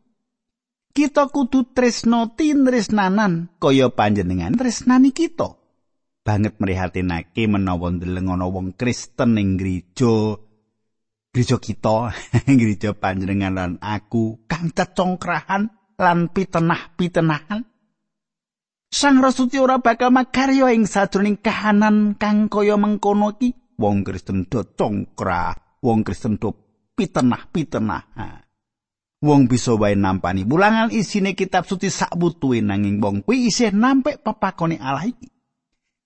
Kita 0.96 1.28
kudu 1.30 1.76
tresna 1.76 2.32
tinresnanan 2.34 3.52
kaya 3.60 3.92
panjenengan 3.92 4.56
tresnani 4.56 5.12
kita. 5.12 5.59
Banget 6.30 6.62
mrihatinake 6.62 7.50
menawa 7.50 7.90
ndeleng 7.90 8.30
ana 8.30 8.46
wong 8.46 8.78
Kristen 8.78 9.42
ing 9.42 9.58
gereja 9.58 10.38
gereja 11.34 11.58
kita 11.58 12.14
gereja 12.62 12.94
panjenengan 12.94 13.58
lan 13.58 13.72
aku 13.82 14.46
kang 14.46 14.70
cecongkrahan 14.70 15.74
lan 15.98 16.30
pitenah-pitenahan 16.30 17.66
Sang 18.90 19.22
Rasuti 19.22 19.58
ora 19.58 19.82
bakal 19.82 20.14
makarya 20.14 20.70
ing 20.70 20.86
sajroning 20.86 21.42
kahanan 21.42 22.14
kang 22.22 22.46
kaya 22.46 22.78
mengkono 22.78 23.34
iki 23.34 23.58
wong 23.82 24.06
Kristen 24.06 24.46
do 24.46 24.62
congkrah 24.78 25.82
wong 25.82 26.06
Kristen 26.06 26.38
do 26.38 26.54
pitenah-pitenah. 26.94 28.06
Wong 29.26 29.50
bisa 29.50 29.74
wae 29.76 29.98
nampani 29.98 30.46
mulangan 30.46 30.94
isine 30.94 31.34
kitab 31.34 31.66
suci 31.66 31.90
sak 31.90 32.14
butuhe 32.18 32.62
nanging 32.62 33.02
wong 33.02 33.26
kuwi 33.26 33.50
isih 33.50 33.74
nampek 33.74 34.22
pepakone 34.22 34.78
Allah 34.78 35.10
iki. 35.10 35.38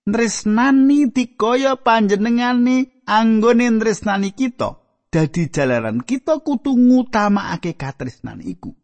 Tresnani 0.04 1.08
dikaya 1.08 1.80
panjenengane 1.80 3.00
anggone 3.08 3.72
tresnani 3.80 4.36
kita. 4.36 4.76
Dadi 5.08 5.48
jalaran 5.48 6.04
kita 6.04 6.44
kudu 6.44 6.76
ngutamakake 6.76 7.72
katresnan 7.72 8.44
iku. 8.44 8.76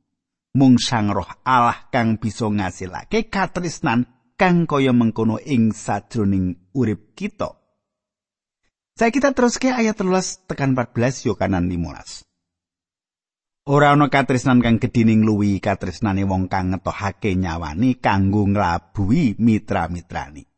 Mung 0.57 0.81
Sang 0.81 1.13
Roh 1.13 1.29
Allah 1.45 1.93
kang 1.93 2.17
bisa 2.17 2.49
ngasilake 2.49 3.29
katresnan 3.29 4.09
kang 4.41 4.65
kaya 4.65 4.97
mengkono 4.97 5.37
ing 5.37 5.77
sajroning 5.77 6.73
urip 6.73 7.13
kita. 7.13 7.53
Saya 8.97 9.13
kita 9.13 9.37
terus 9.37 9.61
ke 9.61 9.69
ayat 9.69 10.01
13 10.01 10.49
tekan 10.49 10.73
14 10.73 11.29
Yohanan 11.29 11.69
15. 11.69 12.25
Ora 13.69 13.93
ana 13.93 14.09
katresnan 14.09 14.65
kang 14.65 14.81
gedining 14.81 15.21
luwi 15.21 15.61
katresnane 15.61 16.25
wong 16.25 16.49
kang 16.49 16.73
ngetohake 16.73 17.37
nyawani 17.37 18.01
kanggo 18.01 18.49
nglabuhi 18.49 19.37
mitra-mitrani. 19.37 20.50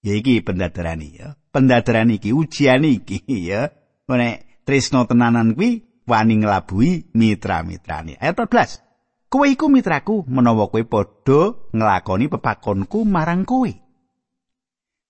Ya 0.00 0.16
iki 0.16 0.40
pendadarani 0.40 1.08
ya. 1.12 1.36
Pendadarani 1.52 2.16
iki 2.16 2.32
ujian 2.32 2.84
iki 2.84 3.20
ya. 3.28 3.68
Nek 4.08 4.64
tresno 4.64 5.04
tenanan 5.06 5.54
kuwi 5.54 5.84
wani 6.08 6.40
nglabuhi 6.40 7.14
mitra-mitrane. 7.14 8.16
Ayat 8.18 8.36
14. 8.36 8.82
Kowe 9.30 9.46
iku 9.46 9.70
mitraku 9.70 10.26
menawa 10.26 10.66
kowe 10.66 10.82
padha 10.82 11.54
nglakoni 11.70 12.26
pepakonku 12.26 13.06
marang 13.06 13.46
kowe. 13.46 13.70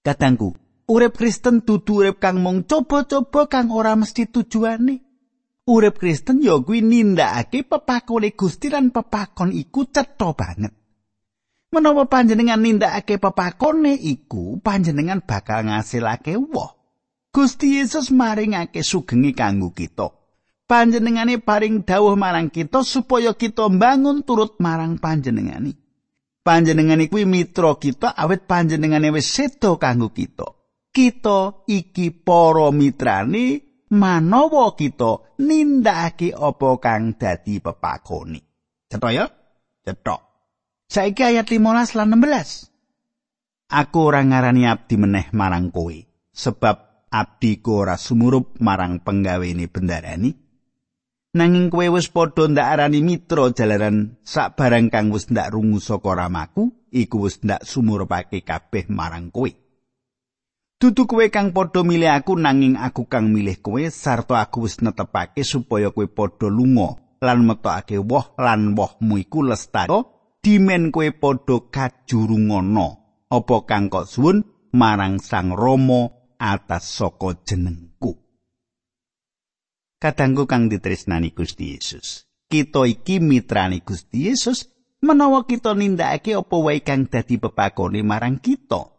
Katangku, 0.04 0.56
urip 0.88 1.16
Kristen 1.16 1.64
dudu 1.64 2.04
urip 2.04 2.20
kang 2.20 2.40
mung 2.44 2.68
coba-coba 2.68 3.49
kang 3.49 3.73
ora 3.73 3.97
mesti 3.97 4.28
tujuane. 4.28 5.00
Urip 5.64 5.97
Kristen 5.97 6.42
ya 6.44 6.61
kuwi 6.61 6.85
nindakake 6.85 7.64
pepakone 7.64 8.37
Gusti 8.37 8.68
lan 8.68 8.92
pepakon 8.92 9.54
iku 9.56 9.88
cetha 9.88 10.37
banget. 10.37 10.79
Menawa 11.71 12.11
panjenengan 12.11 12.59
nindakake 12.59 13.23
pepakone 13.23 13.95
iku, 13.95 14.59
panjenengan 14.59 15.23
bakal 15.23 15.71
ngasilake 15.71 16.35
woh. 16.35 16.75
Gusti 17.31 17.79
Yesus 17.79 18.11
maringake 18.11 18.83
sugenge 18.83 19.31
kanggo 19.39 19.71
kita. 19.71 20.11
Panjenengane 20.67 21.39
paring 21.39 21.87
dawuh 21.87 22.19
marang 22.19 22.50
kita 22.50 22.83
supaya 22.83 23.35
kita 23.39 23.71
mbangun 23.71 24.27
turut 24.27 24.59
marang 24.59 24.99
panjenengane. 24.99 25.79
Panjenengane 26.43 27.07
kuwi 27.07 27.27
mitra 27.27 27.79
kita 27.79 28.19
awet 28.19 28.50
panjenengane 28.50 29.15
wis 29.15 29.31
sedo 29.31 29.79
kanggo 29.79 30.11
kita. 30.11 30.47
Kita 30.91 31.71
iki 31.71 32.11
para 32.11 32.75
mitrane 32.75 33.62
manawa 33.95 34.75
kita 34.75 35.39
nindakake 35.39 36.35
apa 36.35 36.71
kang 36.83 37.15
dadi 37.15 37.62
pepakone. 37.62 38.41
Cetha 38.91 39.11
ya? 39.15 39.31
Cetha. 39.87 40.29
Saiki 40.90 41.23
ayat 41.23 41.47
15 41.47 41.95
lan 41.95 42.19
16. 42.19 42.67
Aku 43.71 44.10
ora 44.10 44.26
ngarani 44.26 44.67
abdi 44.67 44.99
meneh 44.99 45.30
marang 45.30 45.71
kowe 45.71 45.95
sebab 46.34 47.06
abdi 47.06 47.62
ku 47.62 47.86
ora 47.86 47.95
sumurup 47.95 48.58
marang 48.58 48.99
penggawene 48.99 49.71
bendarani. 49.71 50.34
Nanging 51.38 51.71
kowe 51.71 51.86
wis 51.95 52.10
padha 52.10 52.50
ndak 52.50 52.67
arani 52.67 53.06
mitra 53.06 53.54
jalaran 53.54 54.19
sak 54.26 54.58
barang 54.58 54.91
kang 54.91 55.15
wis 55.15 55.30
ndak 55.30 55.54
rungu 55.54 55.78
saka 55.78 56.10
ramaku 56.10 56.75
iku 56.91 57.23
wis 57.23 57.38
ndak 57.38 57.62
sumurupake 57.62 58.43
kabeh 58.43 58.91
marang 58.91 59.30
kowe. 59.30 59.47
Dudu 60.75 61.06
kowe 61.06 61.23
kang 61.30 61.54
padha 61.54 61.86
milih 61.86 62.10
aku 62.10 62.34
nanging 62.34 62.75
aku 62.75 63.06
kang 63.06 63.30
milih 63.30 63.62
kowe 63.62 63.78
sarta 63.95 64.43
aku 64.43 64.67
wis 64.67 64.82
netepake 64.82 65.47
supaya 65.47 65.95
kowe 65.95 66.10
padha 66.10 66.50
lunga 66.50 66.99
lan 67.23 67.47
metokake 67.47 68.02
woh 68.02 68.34
lan 68.43 68.75
wohmu 68.75 69.23
iku 69.23 69.47
lestari 69.47 70.19
dimen 70.41 70.89
kowe 70.89 71.09
padha 71.13 71.57
kajurungono 71.69 72.89
apa 73.29 73.57
kang 73.69 73.93
kok 73.93 74.09
suwun 74.09 74.43
marang 74.73 75.21
Sang 75.21 75.53
Rama 75.53 76.09
atas 76.41 76.97
saka 76.97 77.37
jenengku. 77.45 78.17
Kadangku 80.00 80.49
kang 80.49 80.73
ditresnani 80.73 81.37
Gusti 81.37 81.76
Yesus. 81.76 82.25
Kita 82.49 82.89
iki 82.89 83.21
mitrani 83.21 83.85
Gusti 83.85 84.33
Yesus 84.33 84.73
menawa 85.05 85.45
kita 85.45 85.76
nindakake 85.76 86.35
apa 86.35 86.57
wae 86.57 86.81
kang 86.81 87.07
dadi 87.07 87.37
pepakone 87.37 88.00
marang 88.00 88.41
kita. 88.41 88.97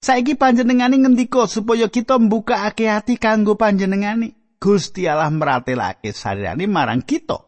Saiki 0.00 0.32
panjenengane 0.38 0.96
ngendika 0.96 1.44
supaya 1.44 1.92
kita 1.92 2.16
mbukakake 2.16 2.88
ati 2.88 3.20
kanggo 3.20 3.58
panjenengane. 3.58 4.56
Gusti 4.60 5.08
Allah 5.08 5.28
meratelake 5.28 6.12
sarirane 6.12 6.64
marang 6.64 7.04
kita. 7.04 7.44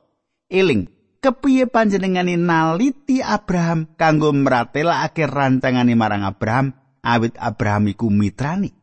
Eling, 0.52 0.84
kepiye 1.22 1.70
panjenengane 1.70 2.34
naliti 2.34 3.22
Abraham 3.22 3.86
kanggo 3.94 4.34
meratelake 4.34 5.30
rancangane 5.30 5.94
marang 5.94 6.26
Abraham 6.26 6.74
awit 7.06 7.38
Abraham 7.38 7.86
iku 7.94 8.10
mitrani. 8.10 8.74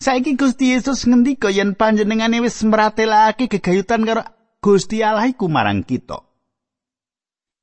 Saiki 0.00 0.38
Gusti 0.38 0.72
Yesus 0.72 1.04
ngendika 1.04 1.52
yen 1.52 1.76
panjenengane 1.76 2.40
wis 2.40 2.62
mratelake 2.64 3.50
gegayutan 3.50 4.06
karo 4.06 4.24
Gusti 4.62 5.02
Allah 5.04 5.28
iku 5.28 5.50
marang 5.50 5.84
kita. 5.84 6.24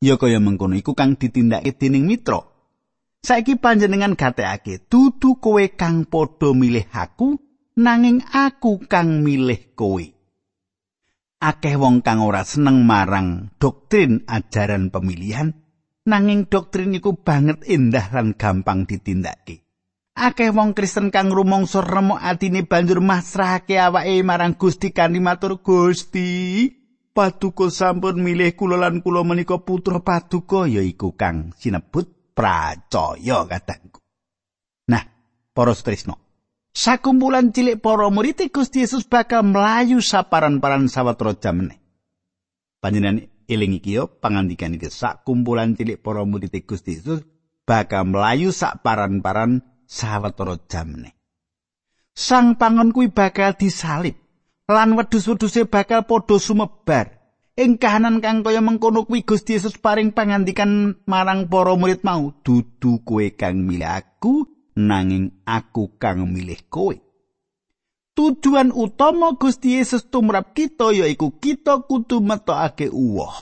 Ya 0.04 0.19
kaya 0.21 0.38
mengkono 0.38 0.78
iku 0.78 0.93
kang 0.93 1.17
ditindakake 1.17 1.73
dening 1.73 2.06
mitra. 2.06 2.45
Saiki 3.26 3.58
panjenengan 3.58 4.13
gatekake 4.13 4.86
dudu 4.86 5.41
kowe 5.41 5.63
kang 5.73 6.06
padha 6.06 6.54
milih 6.54 6.86
aku 6.93 7.41
nanging 7.73 8.21
aku 8.30 8.86
kang 8.86 9.26
milih 9.26 9.73
kowe. 9.73 10.16
Akeh 11.38 11.78
wong 11.78 12.02
kang 12.02 12.26
ora 12.26 12.41
seneng 12.41 12.82
marang 12.82 13.54
doktrin 13.62 14.26
ajaran 14.26 14.89
pemilihan 14.89 15.54
nanging 16.10 16.50
doktrin 16.50 16.97
iku 16.97 17.13
banget 17.13 17.62
indah 17.67 18.10
lan 18.10 18.34
gampang 18.34 18.89
ditindakake. 18.89 19.62
Akeh 20.17 20.50
wong 20.50 20.73
Kristen 20.73 21.13
kang 21.13 21.30
rumangsa 21.30 21.86
remuk 21.86 22.17
atine 22.17 22.65
banjur 22.65 23.06
masrahake 23.06 23.78
awake 23.78 24.26
marang 24.26 24.58
Gusti 24.58 24.89
kanthi 24.89 25.21
matur 25.21 25.62
Gusti, 25.62 26.73
paduka 27.13 27.69
sampun 27.69 28.26
milih 28.26 28.58
kula 28.58 28.82
lan 28.82 29.06
kula 29.06 29.21
menika 29.21 29.62
putra 29.62 30.02
paduka 30.02 30.65
yaiku 30.65 31.13
kang 31.13 31.54
sinebut 31.54 32.34
pracaya 32.34 33.45
katangku. 33.45 34.02
Nah, 34.89 35.06
para 35.54 35.78
tresno. 35.78 36.27
Sakumpulan 36.78 37.50
cilik 37.50 37.82
para 37.82 38.06
murid 38.13 38.38
Gusti 38.54 38.86
Yesus 38.86 39.10
bakal 39.10 39.42
melayu 39.42 39.98
saparan-paran 39.98 40.86
sawetara 40.86 41.34
jamne. 41.34 41.82
Panjenengan 42.78 43.26
eling 43.50 43.82
iki 43.82 43.98
yo 43.98 44.22
pangandikan 44.22 44.78
iki 44.78 44.94
sakumpulan 44.94 45.74
cilik 45.74 46.06
para 46.06 46.22
murid 46.22 46.54
Gusti 46.70 47.02
Yesus 47.02 47.26
bakal 47.66 48.06
melayu 48.13 48.54
saparan-paran 48.54 49.66
sawetara 49.90 50.62
jamne. 50.70 51.18
Sang 52.13 52.62
pangon 52.62 52.94
kuwi 52.94 53.10
bakal 53.10 53.58
disalib 53.58 54.13
lan 54.70 54.94
wedhus-wedhuse 54.94 55.66
bakal 55.66 56.06
padha 56.06 56.38
sumebar. 56.38 57.18
Ing 57.58 57.82
kahanan 57.82 58.22
kang 58.22 58.46
kaya 58.46 58.62
mengkono 58.62 59.10
kuwi 59.10 59.26
Gusti 59.26 59.58
Yesus 59.58 59.82
paring 59.82 60.13
pangandikan 60.13 61.02
marang 61.10 61.50
para 61.50 61.74
murid 61.74 62.06
mau, 62.06 62.38
dudu 62.46 63.02
kowe 63.02 63.26
kang 63.34 63.66
milih 63.66 63.90
aku 63.90 64.57
nanging 64.78 65.42
aku 65.42 65.98
kang 65.98 66.30
milih 66.30 66.70
kowe. 66.70 66.94
Tujuan 68.13 68.74
utama 68.74 69.34
Gusti 69.38 69.78
Yesus 69.78 70.10
tumrap 70.10 70.54
kita 70.54 70.94
yaiku 70.94 71.38
kita 71.38 71.86
kudu 71.86 72.22
metokake 72.22 72.90
uwoh. 72.90 73.34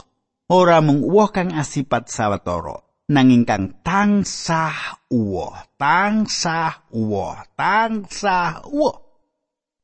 Ora 0.52 0.80
mung 0.80 1.04
uwoh 1.04 1.32
kang 1.32 1.52
asipat 1.52 2.08
sawetara, 2.08 2.80
nanging 3.12 3.44
kang 3.44 3.80
tansah 3.80 5.04
uwoh, 5.12 5.52
tansah 5.80 6.88
uwoh, 6.92 7.36
tansah 7.56 8.68
uwoh. 8.68 8.96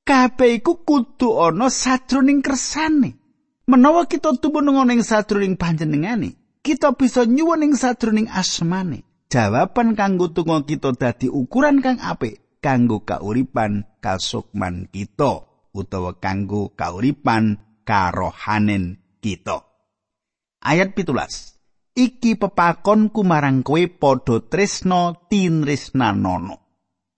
Kabeh 0.02 0.60
iku 0.60 0.82
kudu 0.82 1.40
ana 1.40 1.70
sajroning 1.70 2.42
kersane. 2.42 3.16
Menawa 3.70 4.10
kita 4.10 4.34
tumunung 4.42 4.76
ana 4.82 4.92
ing 4.92 5.06
sajroning 5.06 5.54
panjenengane, 5.54 6.60
kita 6.60 6.92
bisa 6.98 7.24
nyuwun 7.24 7.64
ing 7.64 7.74
sajroning 7.78 8.28
asmane. 8.28 9.11
Jawaban 9.32 9.96
kanggo 9.96 10.28
tunggu 10.28 10.68
kita 10.68 10.92
dadi 10.92 11.32
ukuran 11.32 11.80
kang 11.80 11.96
apik 12.04 12.60
kanggo 12.60 13.00
kauripan 13.00 13.88
kasukman 14.04 14.92
kita 14.92 15.48
utawa 15.72 16.20
kanggo 16.20 16.76
kauripan 16.76 17.56
karohanen 17.88 19.00
kita. 19.24 19.64
Ayat 20.60 20.92
pitulas. 20.92 21.52
iki 21.92 22.40
pepakonku 22.40 23.20
marang 23.24 23.60
kowe 23.60 23.84
padha 23.88 24.40
tresna 24.48 25.12
tinresnanono. 25.28 26.56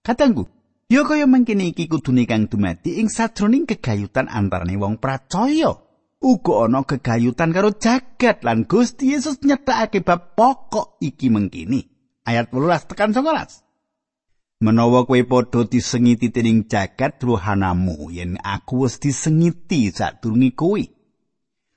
Katanggu, 0.02 0.44
ya 0.90 1.06
kaya 1.06 1.26
mangkene 1.30 1.70
iki 1.70 1.86
kudune 1.86 2.26
kang 2.26 2.50
dumadi 2.50 2.98
ing 3.00 3.08
sajroning 3.08 3.64
kegayutan 3.64 4.26
antarane 4.26 4.74
wong 4.76 4.98
pracaya. 4.98 5.78
Uga 6.24 6.64
ana 6.64 6.80
kegayutan 6.88 7.52
karo 7.52 7.76
jagat 7.76 8.40
lan 8.42 8.64
Gusti 8.64 9.12
Yesus 9.12 9.44
nyetakake 9.44 10.00
bab 10.00 10.32
pokok 10.32 10.96
iki 11.04 11.28
mengkini. 11.28 11.93
Ayat 12.24 12.48
18 12.48 12.88
tekan 12.88 13.12
19. 13.12 13.64
Menawa 14.64 15.04
kowe 15.04 15.20
padha 15.28 15.68
disengiti 15.68 16.32
dening 16.32 16.64
jagat 16.64 17.20
rohanamu 17.20 18.08
yen 18.08 18.40
aku 18.40 18.88
wis 18.88 18.96
disengiti 18.96 19.92
sadurunge 19.92 20.56
kowe. 20.56 20.80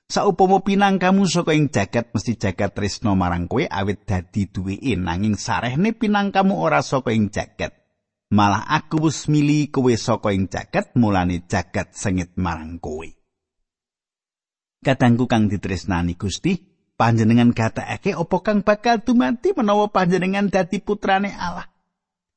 Saupama 0.07 0.63
pinangkamu 0.63 1.27
saka 1.27 1.51
ing 1.51 1.67
jagat 1.67 2.15
mesti 2.15 2.39
jagat 2.39 2.71
tresno 2.71 3.11
marang 3.19 3.51
kowe 3.51 3.67
awit 3.67 4.07
dadi 4.07 4.47
duweke 4.47 4.95
nanging 4.95 5.35
sarehne 5.35 5.91
pinangkamu 5.91 6.55
ora 6.55 6.79
saka 6.79 7.11
ing 7.11 7.27
jagat. 7.27 7.75
Malah 8.31 8.71
aku 8.71 9.11
wis 9.11 9.27
mili 9.27 9.67
kowe 9.67 9.91
saka 9.99 10.31
ing 10.31 10.47
jagat 10.47 10.95
mulane 10.95 11.43
jagat 11.43 11.91
sengit 11.91 12.39
marang 12.39 12.79
kowe. 12.79 13.09
Katangku 14.79 15.27
kang 15.27 15.51
ditresnani 15.51 16.15
Gusti, 16.15 16.55
panjenengan 16.97 17.53
gatekake 17.53 18.17
apa 18.17 18.37
kang 18.41 18.65
bakal 18.65 18.99
dumati 18.99 19.53
menawa 19.53 19.87
panjenengan 19.93 20.49
dadi 20.49 20.81
putrane 20.81 21.31
Allah. 21.37 21.69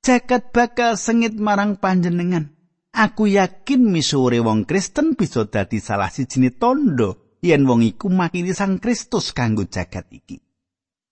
Jagat 0.05 0.53
bakal 0.53 1.01
sengit 1.01 1.35
marang 1.41 1.81
panjenengan. 1.81 2.53
Aku 2.93 3.27
yakin 3.27 3.89
misuwure 3.89 4.41
wong 4.45 4.69
Kristen 4.69 5.17
bisa 5.17 5.49
dadi 5.49 5.81
salah 5.81 6.13
sijine 6.13 6.53
tondo 6.53 7.39
yen 7.41 7.65
wong 7.65 7.85
iku 7.85 8.13
makili 8.13 8.53
Sang 8.53 8.79
Kristus 8.79 9.33
kanggo 9.33 9.65
jagat 9.65 10.09
iki. 10.13 10.41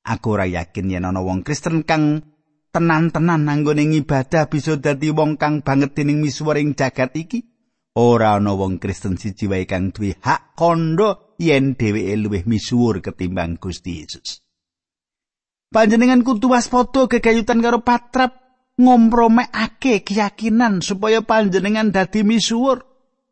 Aku 0.04 0.36
ora 0.36 0.48
yakin 0.48 0.88
yen 0.92 1.08
ana 1.08 1.20
wong 1.20 1.44
Kristen 1.44 1.84
kang 1.84 2.24
tenan-tenan 2.72 3.48
anggone 3.48 3.84
ibadah 3.84 4.48
bisa 4.48 4.76
dadi 4.76 5.12
wong 5.12 5.36
kang 5.36 5.60
banget 5.64 5.96
dening 5.96 6.20
misuwuring 6.20 6.76
jagat 6.76 7.12
iki. 7.16 7.44
Ora 7.94 8.40
ana 8.40 8.56
wong 8.56 8.80
Kristen 8.82 9.20
siji 9.20 9.46
wae 9.46 9.68
kang 9.68 9.92
duwe 9.92 10.16
hak 10.18 10.56
kondo 10.58 11.27
yen 11.38 11.78
dheweke 11.78 12.14
luwih 12.18 12.44
misuwur 12.44 13.00
ketimbang 13.00 13.56
Gusti 13.56 14.02
Yesus. 14.02 14.42
Panjenengan 15.70 16.26
kudu 16.26 16.50
waspada 16.50 17.06
gegayutan 17.06 17.62
karo 17.62 17.80
patrap 17.86 18.34
ngompromekake 18.76 20.02
keyakinan 20.02 20.82
supaya 20.82 21.22
panjenengan 21.22 21.94
dadi 21.94 22.26
misuwur. 22.26 22.88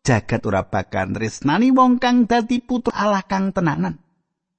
jagat 0.07 0.47
ora 0.47 0.62
bakal 0.71 1.11
tresnani 1.11 1.75
wong 1.75 1.99
kang 1.99 2.31
dadi 2.31 2.62
putra 2.62 2.95
Allah 2.95 3.27
kang 3.27 3.51
tenanan. 3.51 3.99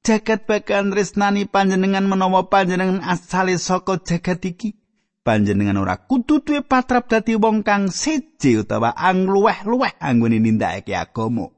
Jagat 0.04 0.44
bakal 0.44 0.92
tresnani 0.92 1.48
panjenengan 1.48 2.04
menawa 2.04 2.52
panjenengan 2.52 3.00
asale 3.00 3.56
saka 3.56 4.04
jagat 4.04 4.44
iki. 4.44 4.76
Panjenengan 5.24 5.80
ora 5.80 5.96
kudu 6.04 6.44
duwe 6.44 6.64
patrap 6.68 7.08
dadi 7.08 7.40
wong 7.40 7.64
kang 7.64 7.88
seje 7.92 8.60
utawa 8.60 8.92
angluweh-luweh 8.96 9.96
anggone 10.04 10.40
nindakake 10.44 10.92
agama. 10.96 11.57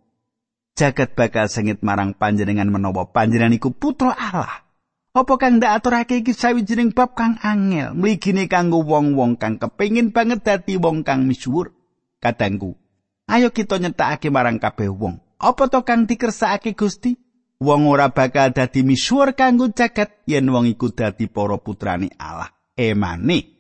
Jagat 0.80 1.12
bakal 1.12 1.52
sengit 1.52 1.84
marang 1.84 2.16
panjenengan 2.16 2.72
menawa 2.72 3.12
panjenengan 3.12 3.52
iku 3.52 3.76
putra 3.76 4.16
Allah. 4.16 4.64
Apa 5.12 5.36
kang 5.36 5.60
ndak 5.60 5.84
aturake 5.84 6.24
iki 6.24 6.32
sawijining 6.32 6.96
bab 6.96 7.20
kang 7.20 7.36
angel, 7.44 7.92
mligine 7.92 8.48
kanggo 8.48 8.80
wong-wong 8.88 9.36
kang 9.36 9.60
kepengin 9.60 10.16
banget 10.16 10.40
dadi 10.48 10.80
wong 10.80 11.04
kang 11.04 11.28
misuwur. 11.28 11.76
Kadangku, 12.24 12.80
Ayo 13.28 13.52
kita 13.52 13.76
nyetakake 13.76 14.32
marang 14.32 14.56
kabeh 14.56 14.88
wong. 14.88 15.20
Apa 15.36 15.68
to 15.68 15.84
kang 15.84 16.08
dikersakake 16.08 16.80
Gusti? 16.80 17.20
Wong 17.60 17.84
ora 17.92 18.16
bakal 18.16 18.56
dadi 18.56 18.80
misuwur 18.88 19.36
kanggo 19.36 19.68
jagat 19.76 20.24
yen 20.32 20.48
wong 20.48 20.64
iku 20.64 20.96
dadi 20.96 21.28
para 21.28 21.60
putrane 21.60 22.08
Allah. 22.16 22.56
Emane. 22.80 23.60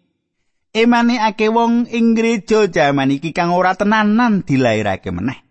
Emane 0.71 1.19
ake 1.19 1.51
wong 1.51 1.91
ing 1.91 2.15
gereja 2.15 2.71
jaman 2.71 3.11
iki 3.11 3.35
kang 3.35 3.51
ora 3.51 3.75
tenanan 3.75 4.47
dilairake 4.47 5.11
meneh. 5.11 5.48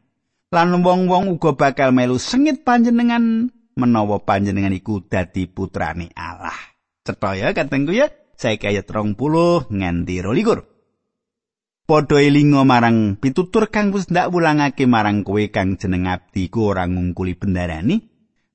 Lan 0.48 0.80
wong-wong 0.80 1.36
uga 1.36 1.52
bakal 1.52 1.92
melu 1.92 2.16
sengit 2.16 2.64
panjenengan 2.64 3.52
menawa 3.76 4.24
panjenengan 4.24 4.72
iku 4.72 5.04
dadi 5.04 5.44
putrane 5.44 6.08
Allah. 6.16 6.56
Cetha 7.04 7.36
ya 7.36 7.52
katengku 7.52 7.92
ya. 7.92 8.08
Saiki 8.38 8.70
ayat 8.70 8.86
20 8.86 9.18
nganti 9.68 10.14
22. 10.22 10.78
padha 11.88 12.20
elinga 12.20 12.68
marang 12.68 13.16
pitutur 13.16 13.72
kang 13.72 13.96
wis 13.96 14.12
ndak 14.12 14.28
wulangake 14.28 14.84
marang 14.84 15.24
kowe 15.24 15.40
kang 15.48 15.80
jeneng 15.80 16.04
abdi 16.04 16.52
ku 16.52 16.68
ora 16.68 16.84
ngungkuli 16.84 17.32
bendarani 17.32 18.04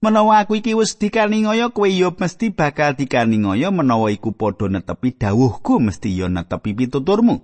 menawa 0.05 0.45
aku 0.45 0.61
iki 0.61 0.77
wis 0.77 1.01
dikaningaya 1.01 1.73
kowe 1.73 1.89
ya 1.89 2.13
mesti 2.13 2.53
bakal 2.53 2.93
dikaningaya 2.93 3.73
menawa 3.73 4.13
iku 4.13 4.37
padha 4.37 4.69
netepi 4.69 5.17
dawuhku 5.17 5.81
mesti 5.81 6.13
ya 6.13 6.29
netepi 6.29 6.77
pituturmu 6.77 7.41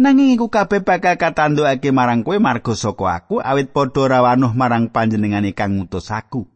nanging 0.00 0.32
iku 0.34 0.48
kabeh 0.48 0.80
bakal 0.80 1.20
katandukake 1.20 1.92
marang 1.92 2.24
kowe 2.24 2.40
marga 2.40 2.72
saka 2.72 3.20
aku 3.20 3.36
awit 3.44 3.76
padha 3.76 4.08
rawanuh 4.08 4.56
marang 4.56 4.88
panjenengane 4.88 5.52
kang 5.52 5.76
ngutus 5.76 6.08
aku 6.08 6.48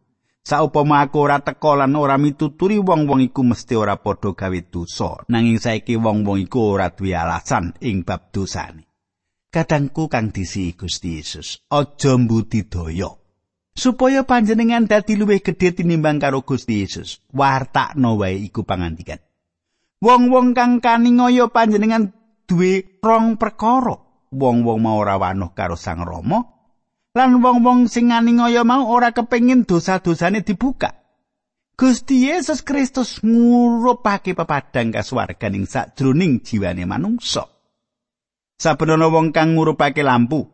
Saupama 0.45 1.01
aku 1.01 1.25
ora 1.25 1.41
teka 1.41 1.73
lan 1.73 1.97
ora 1.97 2.21
mituturi 2.21 2.77
wong-wong 2.77 3.17
iku 3.25 3.41
mesti 3.41 3.73
ora 3.73 3.97
padha 3.97 4.37
gawe 4.37 4.59
dosa. 4.69 5.25
Nanging 5.25 5.57
saiki 5.57 5.97
wong-wong 5.97 6.37
iku 6.45 6.77
ora 6.77 6.93
duwe 6.93 7.17
alasan 7.17 7.73
ing 7.81 8.05
bab 8.05 8.29
dosane. 8.29 8.85
Kadangku 9.49 10.05
kang 10.05 10.29
disi 10.29 10.77
Gusti 10.77 11.17
Yesus, 11.17 11.65
aja 11.73 12.13
mbudidaya. 12.13 13.09
Supaya 13.73 14.21
panjenengan 14.21 14.85
dadi 14.85 15.17
luwih 15.17 15.41
gedhe 15.41 15.73
tinimbang 15.73 16.21
karo 16.21 16.45
Gusti 16.45 16.85
Yesus, 16.85 17.25
wartakno 17.33 18.21
wae 18.21 18.37
iku 18.45 18.61
pangandikan. 18.69 19.17
Wong-wong 19.97 20.53
kang 20.53 20.77
kaningaya 20.77 21.49
panjenengan 21.49 22.13
duwe 22.45 23.01
rong 23.01 23.41
perkara. 23.41 23.97
Wong-wong 24.35 24.79
mau 24.81 24.99
ora 24.99 25.15
wanuh 25.15 25.55
karo 25.55 25.79
Sang 25.79 26.03
Rama, 26.03 26.43
lan 27.15 27.39
wong-wong 27.39 27.87
sing 27.87 28.11
nganingaya 28.11 28.67
mau 28.67 28.83
ora 28.91 29.15
kepengin 29.15 29.63
dosa-dosane 29.63 30.43
dibuka. 30.43 30.91
Gusti 31.75 32.27
Yesus 32.27 32.63
Kristus 32.63 33.19
ngurupake 33.19 34.35
pepadang 34.35 34.95
kasuwarganing 34.95 35.67
sajroning 35.67 36.43
jiwane 36.43 36.83
manungsa. 36.87 37.47
Saben 38.55 38.95
ana 38.95 39.11
wong 39.11 39.35
kang 39.35 39.55
ngurupake 39.55 39.99
lampu, 39.99 40.47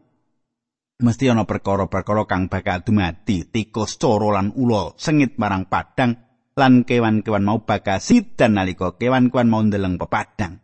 mesti 1.01 1.29
ana 1.29 1.45
perkara-perkara 1.45 2.25
kang 2.25 2.49
bakal 2.49 2.81
dumati, 2.85 3.49
tikus, 3.49 3.97
coro 3.97 4.33
lan 4.33 4.53
ula 4.57 4.97
sengit 4.97 5.37
marang 5.37 5.69
padang 5.69 6.17
lan 6.53 6.85
kewan-kewan 6.85 7.45
mau 7.45 7.65
bakal 7.65 7.97
sidan 7.97 8.57
nalika 8.57 8.93
kewan-kewan 8.97 9.49
mau 9.49 9.61
ndeleng 9.65 9.97
pepadang. 9.97 10.60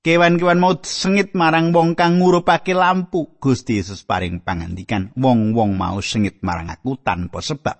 Kewan-kewan 0.00 0.56
mau 0.56 0.72
sengit 0.80 1.36
marang 1.36 1.76
wong 1.76 1.92
kang 1.92 2.24
ngurupake 2.24 2.72
lampu. 2.72 3.36
Gusti 3.36 3.76
Yesus 3.76 4.00
paring 4.08 4.40
pangandikan, 4.40 5.12
wong-wong 5.12 5.76
mau 5.76 6.00
sengit 6.00 6.40
marang 6.40 6.72
aku 6.72 6.96
tanpa 6.96 7.44
sebab. 7.44 7.76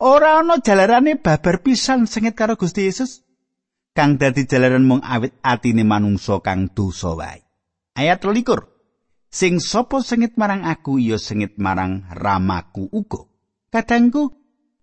Ora 0.00 0.40
ana 0.40 0.64
jalarane 0.64 1.20
babar 1.20 1.60
pisan 1.60 2.08
sengit 2.08 2.32
karo 2.32 2.56
Gusti 2.56 2.88
Yesus. 2.88 3.20
Kang 3.92 4.16
dadi 4.16 4.48
jalaran 4.48 4.88
mung 4.88 5.04
awit 5.04 5.36
atine 5.44 5.84
manungsa 5.84 6.40
kang 6.40 6.72
dosa 6.72 7.12
wae. 7.12 7.44
Ayat 7.92 8.24
23. 8.24 9.28
Sing 9.28 9.60
sapa 9.60 10.00
sengit 10.00 10.40
marang 10.40 10.64
aku 10.64 10.96
ya 10.96 11.20
sengit 11.20 11.60
marang 11.60 12.08
ramaku 12.16 12.88
uga. 12.88 13.28
Kadangku 13.68 14.32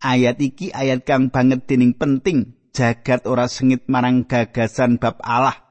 ayat 0.05 0.37
iki 0.37 0.69
ayat 0.69 1.01
kang 1.01 1.33
banget 1.33 1.65
dening 1.65 1.97
penting. 1.97 2.53
Jagat 2.77 3.25
ora 3.25 3.49
sengit 3.49 3.89
marang 3.89 4.29
gagasan 4.29 5.01
bab 5.01 5.17
Allah 5.25 5.66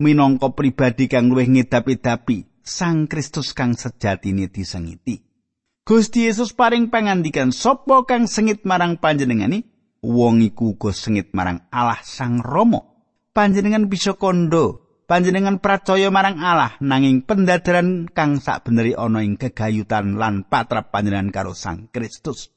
minangka 0.00 0.56
pribadi 0.56 1.06
kang 1.06 1.28
luwih 1.28 1.46
ngedapi-dapi 1.46 2.48
Sang 2.64 3.08
Kristus 3.08 3.52
kang 3.52 3.76
sejatine 3.76 4.48
disengiti. 4.48 5.20
Gusti 5.84 6.28
Yesus 6.28 6.52
paring 6.56 6.92
pangandikan 6.92 7.50
sapa 7.50 8.04
kang 8.08 8.28
sengit 8.28 8.62
marang 8.68 9.00
panjenengani, 9.00 9.64
wong 10.04 10.44
iku 10.44 10.76
uga 10.76 10.92
sengit 10.92 11.32
marang 11.36 11.66
Allah 11.72 12.00
Sang 12.04 12.40
Rama. 12.44 12.84
Panjenengan 13.32 13.88
bisa 13.88 14.14
kondo, 14.14 15.02
panjenengan 15.08 15.58
percaya 15.58 16.12
marang 16.12 16.38
Allah 16.38 16.76
nanging 16.78 17.24
pendadaran 17.24 18.06
kang 18.12 18.38
sakbeneri 18.38 18.94
ana 18.94 19.24
ing 19.24 19.34
kegayutan 19.40 20.20
lan 20.20 20.46
patrap 20.46 20.92
panjenengan 20.94 21.32
karo 21.32 21.52
Sang 21.56 21.88
Kristus. 21.90 22.52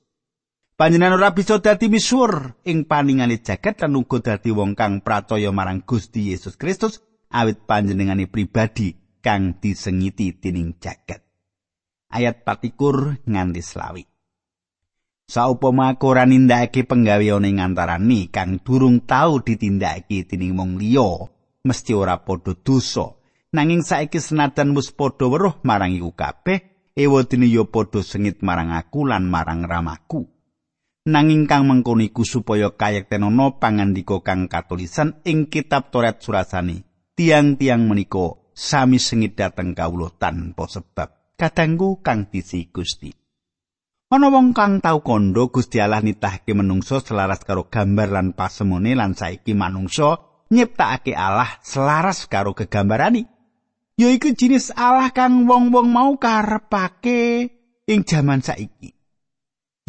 Panjenengan 0.73 1.21
ora 1.21 1.31
bisa 1.31 1.57
dadi 1.63 1.87
misuwur 1.87 2.59
ing 2.67 2.85
paningane 2.89 3.39
jagat 3.39 3.81
lan 3.81 3.97
uga 3.97 4.19
dadi 4.19 4.51
wong 4.51 4.75
kang 4.75 4.99
percaya 5.01 5.49
marang 5.49 5.85
Gusti 5.85 6.33
Yesus 6.33 6.59
Kristus 6.59 7.12
awit 7.33 7.65
panjenengane 7.65 8.29
pribadi 8.29 8.93
kang 9.25 9.57
disengiti 9.57 10.37
dening 10.37 10.77
jagat. 10.77 11.25
Ayat 12.13 12.45
patikur 12.45 13.17
nganti 13.25 13.61
selawi. 13.65 14.05
Saupama 15.25 15.89
aku 15.89 16.13
ora 16.13 16.29
nindakake 16.29 16.85
penggaweane 16.85 17.49
ing 17.49 17.57
antarane 17.57 18.29
kang 18.29 18.61
durung 18.61 19.01
tau 19.09 19.41
ditindakake 19.41 20.29
dening 20.29 20.53
wong 20.53 20.77
liya, 20.77 21.25
mesti 21.65 21.97
ora 21.97 22.21
padha 22.21 22.53
dosa. 22.53 23.17
Nanging 23.53 23.81
saiki 23.81 24.21
senajan 24.21 24.77
wis 24.77 24.93
padha 24.93 25.25
weruh 25.25 25.57
marang 25.65 25.95
iku 25.95 26.13
kabeh, 26.13 26.93
ewadene 26.93 27.49
ya 27.49 27.65
padha 27.65 28.05
sengit 28.05 28.45
marang 28.45 28.69
aku 28.77 29.09
lan 29.09 29.25
marang 29.25 29.65
ramaku. 29.65 30.29
Nanging 31.09 31.49
kang 31.49 31.65
mengkono 31.65 32.05
iku 32.05 32.21
supaya 32.21 32.77
kayektenono 32.77 33.57
pangandika 33.57 34.21
kang 34.21 34.45
katulisan 34.45 35.19
ing 35.25 35.49
kitab 35.49 35.89
Toret 35.89 36.21
Surasani 36.21 36.92
tiang-tiang 37.13 37.85
menika 37.85 38.41
sami 38.53 38.97
sengit 38.97 39.37
dateng 39.37 39.77
kawula 39.77 40.13
tanpa 40.17 40.65
sebab. 40.65 41.37
Kadangku 41.37 42.05
kang 42.05 42.29
disi 42.29 42.69
Gusti. 42.69 43.09
Ana 44.13 44.29
wong 44.29 44.53
kang 44.53 44.77
tau 44.77 45.01
kondo 45.01 45.49
Gusti 45.49 45.81
Allah 45.81 46.05
nitahke 46.05 46.53
menungso 46.53 47.01
selaras 47.01 47.41
karo 47.41 47.65
gambar 47.65 48.13
lan 48.13 48.27
pasemone 48.37 48.93
lan 48.93 49.17
saiki 49.17 49.57
manungsa 49.57 50.21
nyiptakake 50.53 51.17
Allah 51.17 51.49
selaras 51.65 52.29
karo 52.29 52.53
gegambarani 52.53 53.25
yaiku 53.97 54.37
jenis 54.37 54.69
Allah 54.77 55.09
kang 55.09 55.49
wong-wong 55.49 55.89
mau 55.89 56.13
karepake 56.21 57.49
ing 57.89 58.05
jaman 58.05 58.45
saiki. 58.45 58.93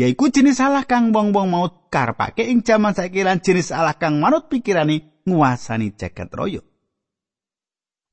Yaiku 0.00 0.32
jenis 0.32 0.56
Allah 0.64 0.88
kang 0.88 1.12
wong-wong 1.12 1.52
mau 1.52 1.68
karepake 1.92 2.48
ing 2.48 2.64
jaman 2.64 2.96
saiki 2.96 3.20
lan 3.28 3.44
jenis 3.44 3.76
Allah 3.76 4.00
kang 4.00 4.24
manut 4.24 4.48
pikirane 4.48 5.20
nguasani 5.28 6.00
jagat 6.00 6.32
raya 6.32 6.64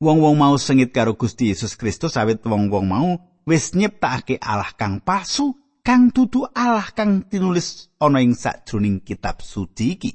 wong-wong 0.01 0.35
mau 0.35 0.57
sengit 0.57 0.89
karo 0.89 1.13
Gusti 1.13 1.53
Yesus 1.53 1.77
Kristus 1.77 2.17
awit 2.17 2.41
wong-wong 2.41 2.85
mau 2.89 3.09
wis 3.45 3.77
nyiptakake 3.77 4.41
Allah 4.41 4.73
kang 4.73 4.97
palsu 5.05 5.53
kang 5.85 6.09
dudu 6.09 6.49
Allah 6.57 6.89
kang 6.89 7.29
tinulis 7.29 7.93
ana 8.01 8.25
ing 8.25 8.33
sajroning 8.33 9.05
kitab 9.05 9.45
suci 9.45 9.85
iki. 9.93 10.11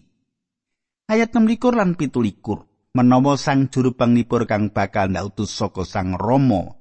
Ayat 1.07 1.31
16 1.31 1.71
lan 1.71 1.95
17 1.95 2.99
menawa 2.99 3.39
sang 3.39 3.71
juru 3.71 3.95
panglipur 3.95 4.51
kang 4.51 4.75
bakal 4.75 5.07
ndautus 5.07 5.55
saka 5.55 5.87
sang 5.87 6.19
Rama. 6.19 6.75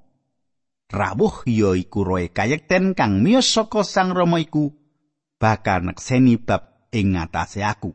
Rawuh 0.89 1.45
ya 1.45 1.77
iku 1.77 2.01
roe 2.01 2.33
kayekten 2.33 2.97
kang 2.97 3.21
miyos 3.21 3.45
saka 3.45 3.85
sang 3.85 4.17
Rama 4.17 4.41
iku 4.41 4.73
bakal 5.37 5.85
nekseni 5.85 6.41
bab 6.41 6.89
ing 6.89 7.13
ngatasé 7.13 7.61
aku. 7.61 7.93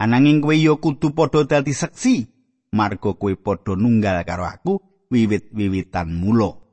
Ananging 0.00 0.40
kowe 0.40 0.56
ya 0.56 0.78
kudu 0.78 1.12
padha 1.12 1.44
dadi 1.44 1.74
seksi 1.74 2.37
marga 2.72 3.14
kowe 3.14 3.34
padha 3.36 3.72
nunggal 3.76 4.24
karo 4.24 4.44
aku 4.44 4.72
wiwit-wiwitan 5.08 6.08
mula 6.12 6.68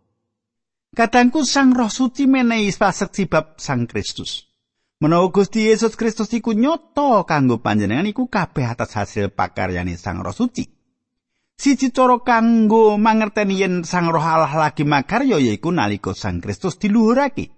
Kadangku 0.96 1.44
sang 1.44 1.76
roh 1.76 1.92
suci 1.92 2.24
menehi 2.24 2.72
paseksi 2.72 3.28
bab 3.28 3.60
sang 3.60 3.84
Kristus. 3.84 4.48
Menawa 5.04 5.28
Gusti 5.28 5.68
Yesus 5.68 6.00
Kristus 6.00 6.32
iku 6.32 6.56
nyoto 6.56 7.28
kanggo 7.28 7.60
panjenengan 7.60 8.08
iku 8.08 8.32
kabeh 8.32 8.64
atas 8.64 8.96
hasil 8.96 9.28
pakaryane 9.36 10.00
sang 10.00 10.24
roh 10.24 10.32
suci. 10.32 10.64
Siji 11.56 11.92
cara 11.92 12.20
kanggo 12.20 13.00
mangerteni 13.00 13.64
yen 13.64 13.88
Sang 13.88 14.12
Roh 14.12 14.20
Allah 14.20 14.52
lagi 14.60 14.84
makarya 14.84 15.40
yaiku 15.40 15.72
nalika 15.72 16.12
Sang 16.12 16.44
Kristus 16.44 16.76
diluhurake. 16.76 17.55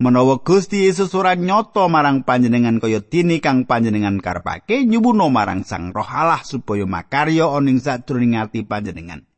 Menawa 0.00 0.40
Gusti 0.40 0.88
Yesus 0.88 1.12
ora 1.12 1.36
nyoto 1.36 1.84
marang 1.92 2.24
panjenengan 2.24 2.80
kaya 2.80 3.04
dini 3.04 3.36
kang 3.44 3.68
panjenengan 3.68 4.16
karepake 4.16 4.88
nyuwuna 4.88 5.28
marang 5.28 5.60
Sang 5.60 5.92
Roh 5.92 6.08
Allah 6.08 6.40
supaya 6.40 6.88
makarya 6.88 7.44
oning 7.44 7.84
sadurunge 7.84 8.40
ati 8.40 8.64
panjenengan. 8.64 9.28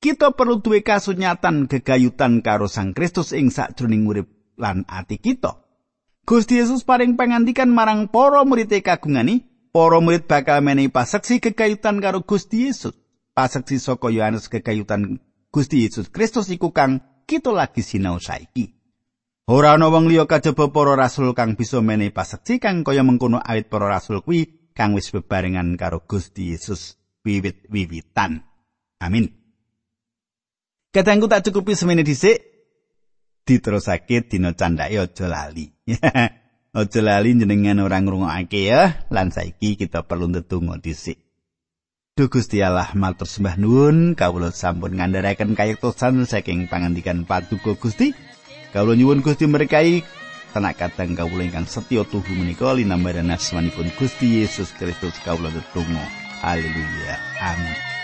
Kita 0.00 0.32
perlu 0.32 0.64
duwe 0.64 0.80
kasunyatan 0.80 1.68
gegayutan 1.68 2.40
karo 2.40 2.64
Sang 2.64 2.96
Kristus 2.96 3.36
ing 3.36 3.52
sadurunge 3.52 4.08
urip 4.08 4.28
lan 4.56 4.88
ati 4.88 5.20
kita. 5.20 5.60
Gusti 6.24 6.64
Yesus 6.64 6.88
paring 6.88 7.20
pangandikan 7.20 7.68
marang 7.68 8.08
para 8.08 8.40
murid 8.48 8.72
kagungani, 8.80 9.44
para 9.68 10.00
murid 10.00 10.24
bakal 10.24 10.64
menehi 10.64 10.88
paseksi 10.88 11.44
gegayutan 11.44 12.00
karo 12.00 12.24
Gusti 12.24 12.72
Yesus. 12.72 12.96
paseksi 13.36 13.76
saka 13.76 14.08
Yohanes 14.08 14.48
kekayutan 14.48 15.20
Gusti 15.52 15.84
Yesus 15.84 16.08
Kristus 16.08 16.48
iku 16.48 16.72
kang 16.72 17.04
kita 17.28 17.52
lagi 17.52 17.84
sinau 17.84 18.16
saiki. 18.16 18.75
Ora 19.46 19.78
ana 19.78 19.86
wong 19.94 20.10
liya 20.10 20.26
kajaba 20.26 20.74
para 20.74 20.98
rasul 20.98 21.30
kang 21.30 21.54
bisa 21.54 21.78
menehi 21.78 22.10
paseksi 22.10 22.58
kang 22.58 22.82
kaya 22.82 23.06
mengkono 23.06 23.38
awit 23.38 23.70
para 23.70 23.86
rasul 23.86 24.18
kuwi 24.18 24.74
kang 24.74 24.90
wis 24.98 25.14
bebarengan 25.14 25.78
karo 25.78 26.02
Gusti 26.02 26.50
Yesus 26.50 26.98
wiwit-wiwitan. 27.22 28.42
Amin. 28.98 29.30
Katangku 30.90 31.30
tak 31.30 31.46
cukupi 31.46 31.78
semene 31.78 32.02
dhisik. 32.02 32.42
Diterusake 33.46 34.26
dina 34.26 34.50
candhake 34.50 34.98
aja 34.98 35.30
lali. 35.30 35.70
aja 36.82 37.00
lali 37.06 37.30
jenengan 37.38 37.86
ora 37.86 38.02
ngrungokake 38.02 38.66
ya 38.66 39.06
lan 39.14 39.30
saiki 39.30 39.78
kita 39.78 40.10
perlu 40.10 40.26
ndedonga 40.26 40.82
dhisik. 40.82 41.22
Duh 42.18 42.26
Gusti 42.26 42.66
Allah 42.66 42.90
matur 42.98 43.30
sembah 43.30 43.54
nuwun 43.62 44.18
kawula 44.18 44.50
sampun 44.50 44.98
ngandharaken 44.98 45.54
kayektosan 45.54 46.26
saking 46.26 46.66
pangandikan 46.66 47.22
Paduka 47.22 47.78
Gusti. 47.78 48.10
Kawula 48.74 48.94
nyuwun 48.98 49.22
Gusti 49.22 49.46
berkahi 49.46 50.02
tenak 50.56 50.80
kadang 50.80 51.12
kawula 51.12 51.44
ingkang 51.44 51.68
setya 51.68 52.02
tuhu 52.08 52.32
menika 52.32 52.72
linambaran 52.72 53.28
asmanipun 53.28 53.92
Gusti 54.00 54.40
Yesus 54.40 54.72
Kristus 54.74 55.16
kawula 55.22 55.52
tetunggal. 55.52 56.08
Haleluya. 56.40 57.14
Amin. 57.42 57.95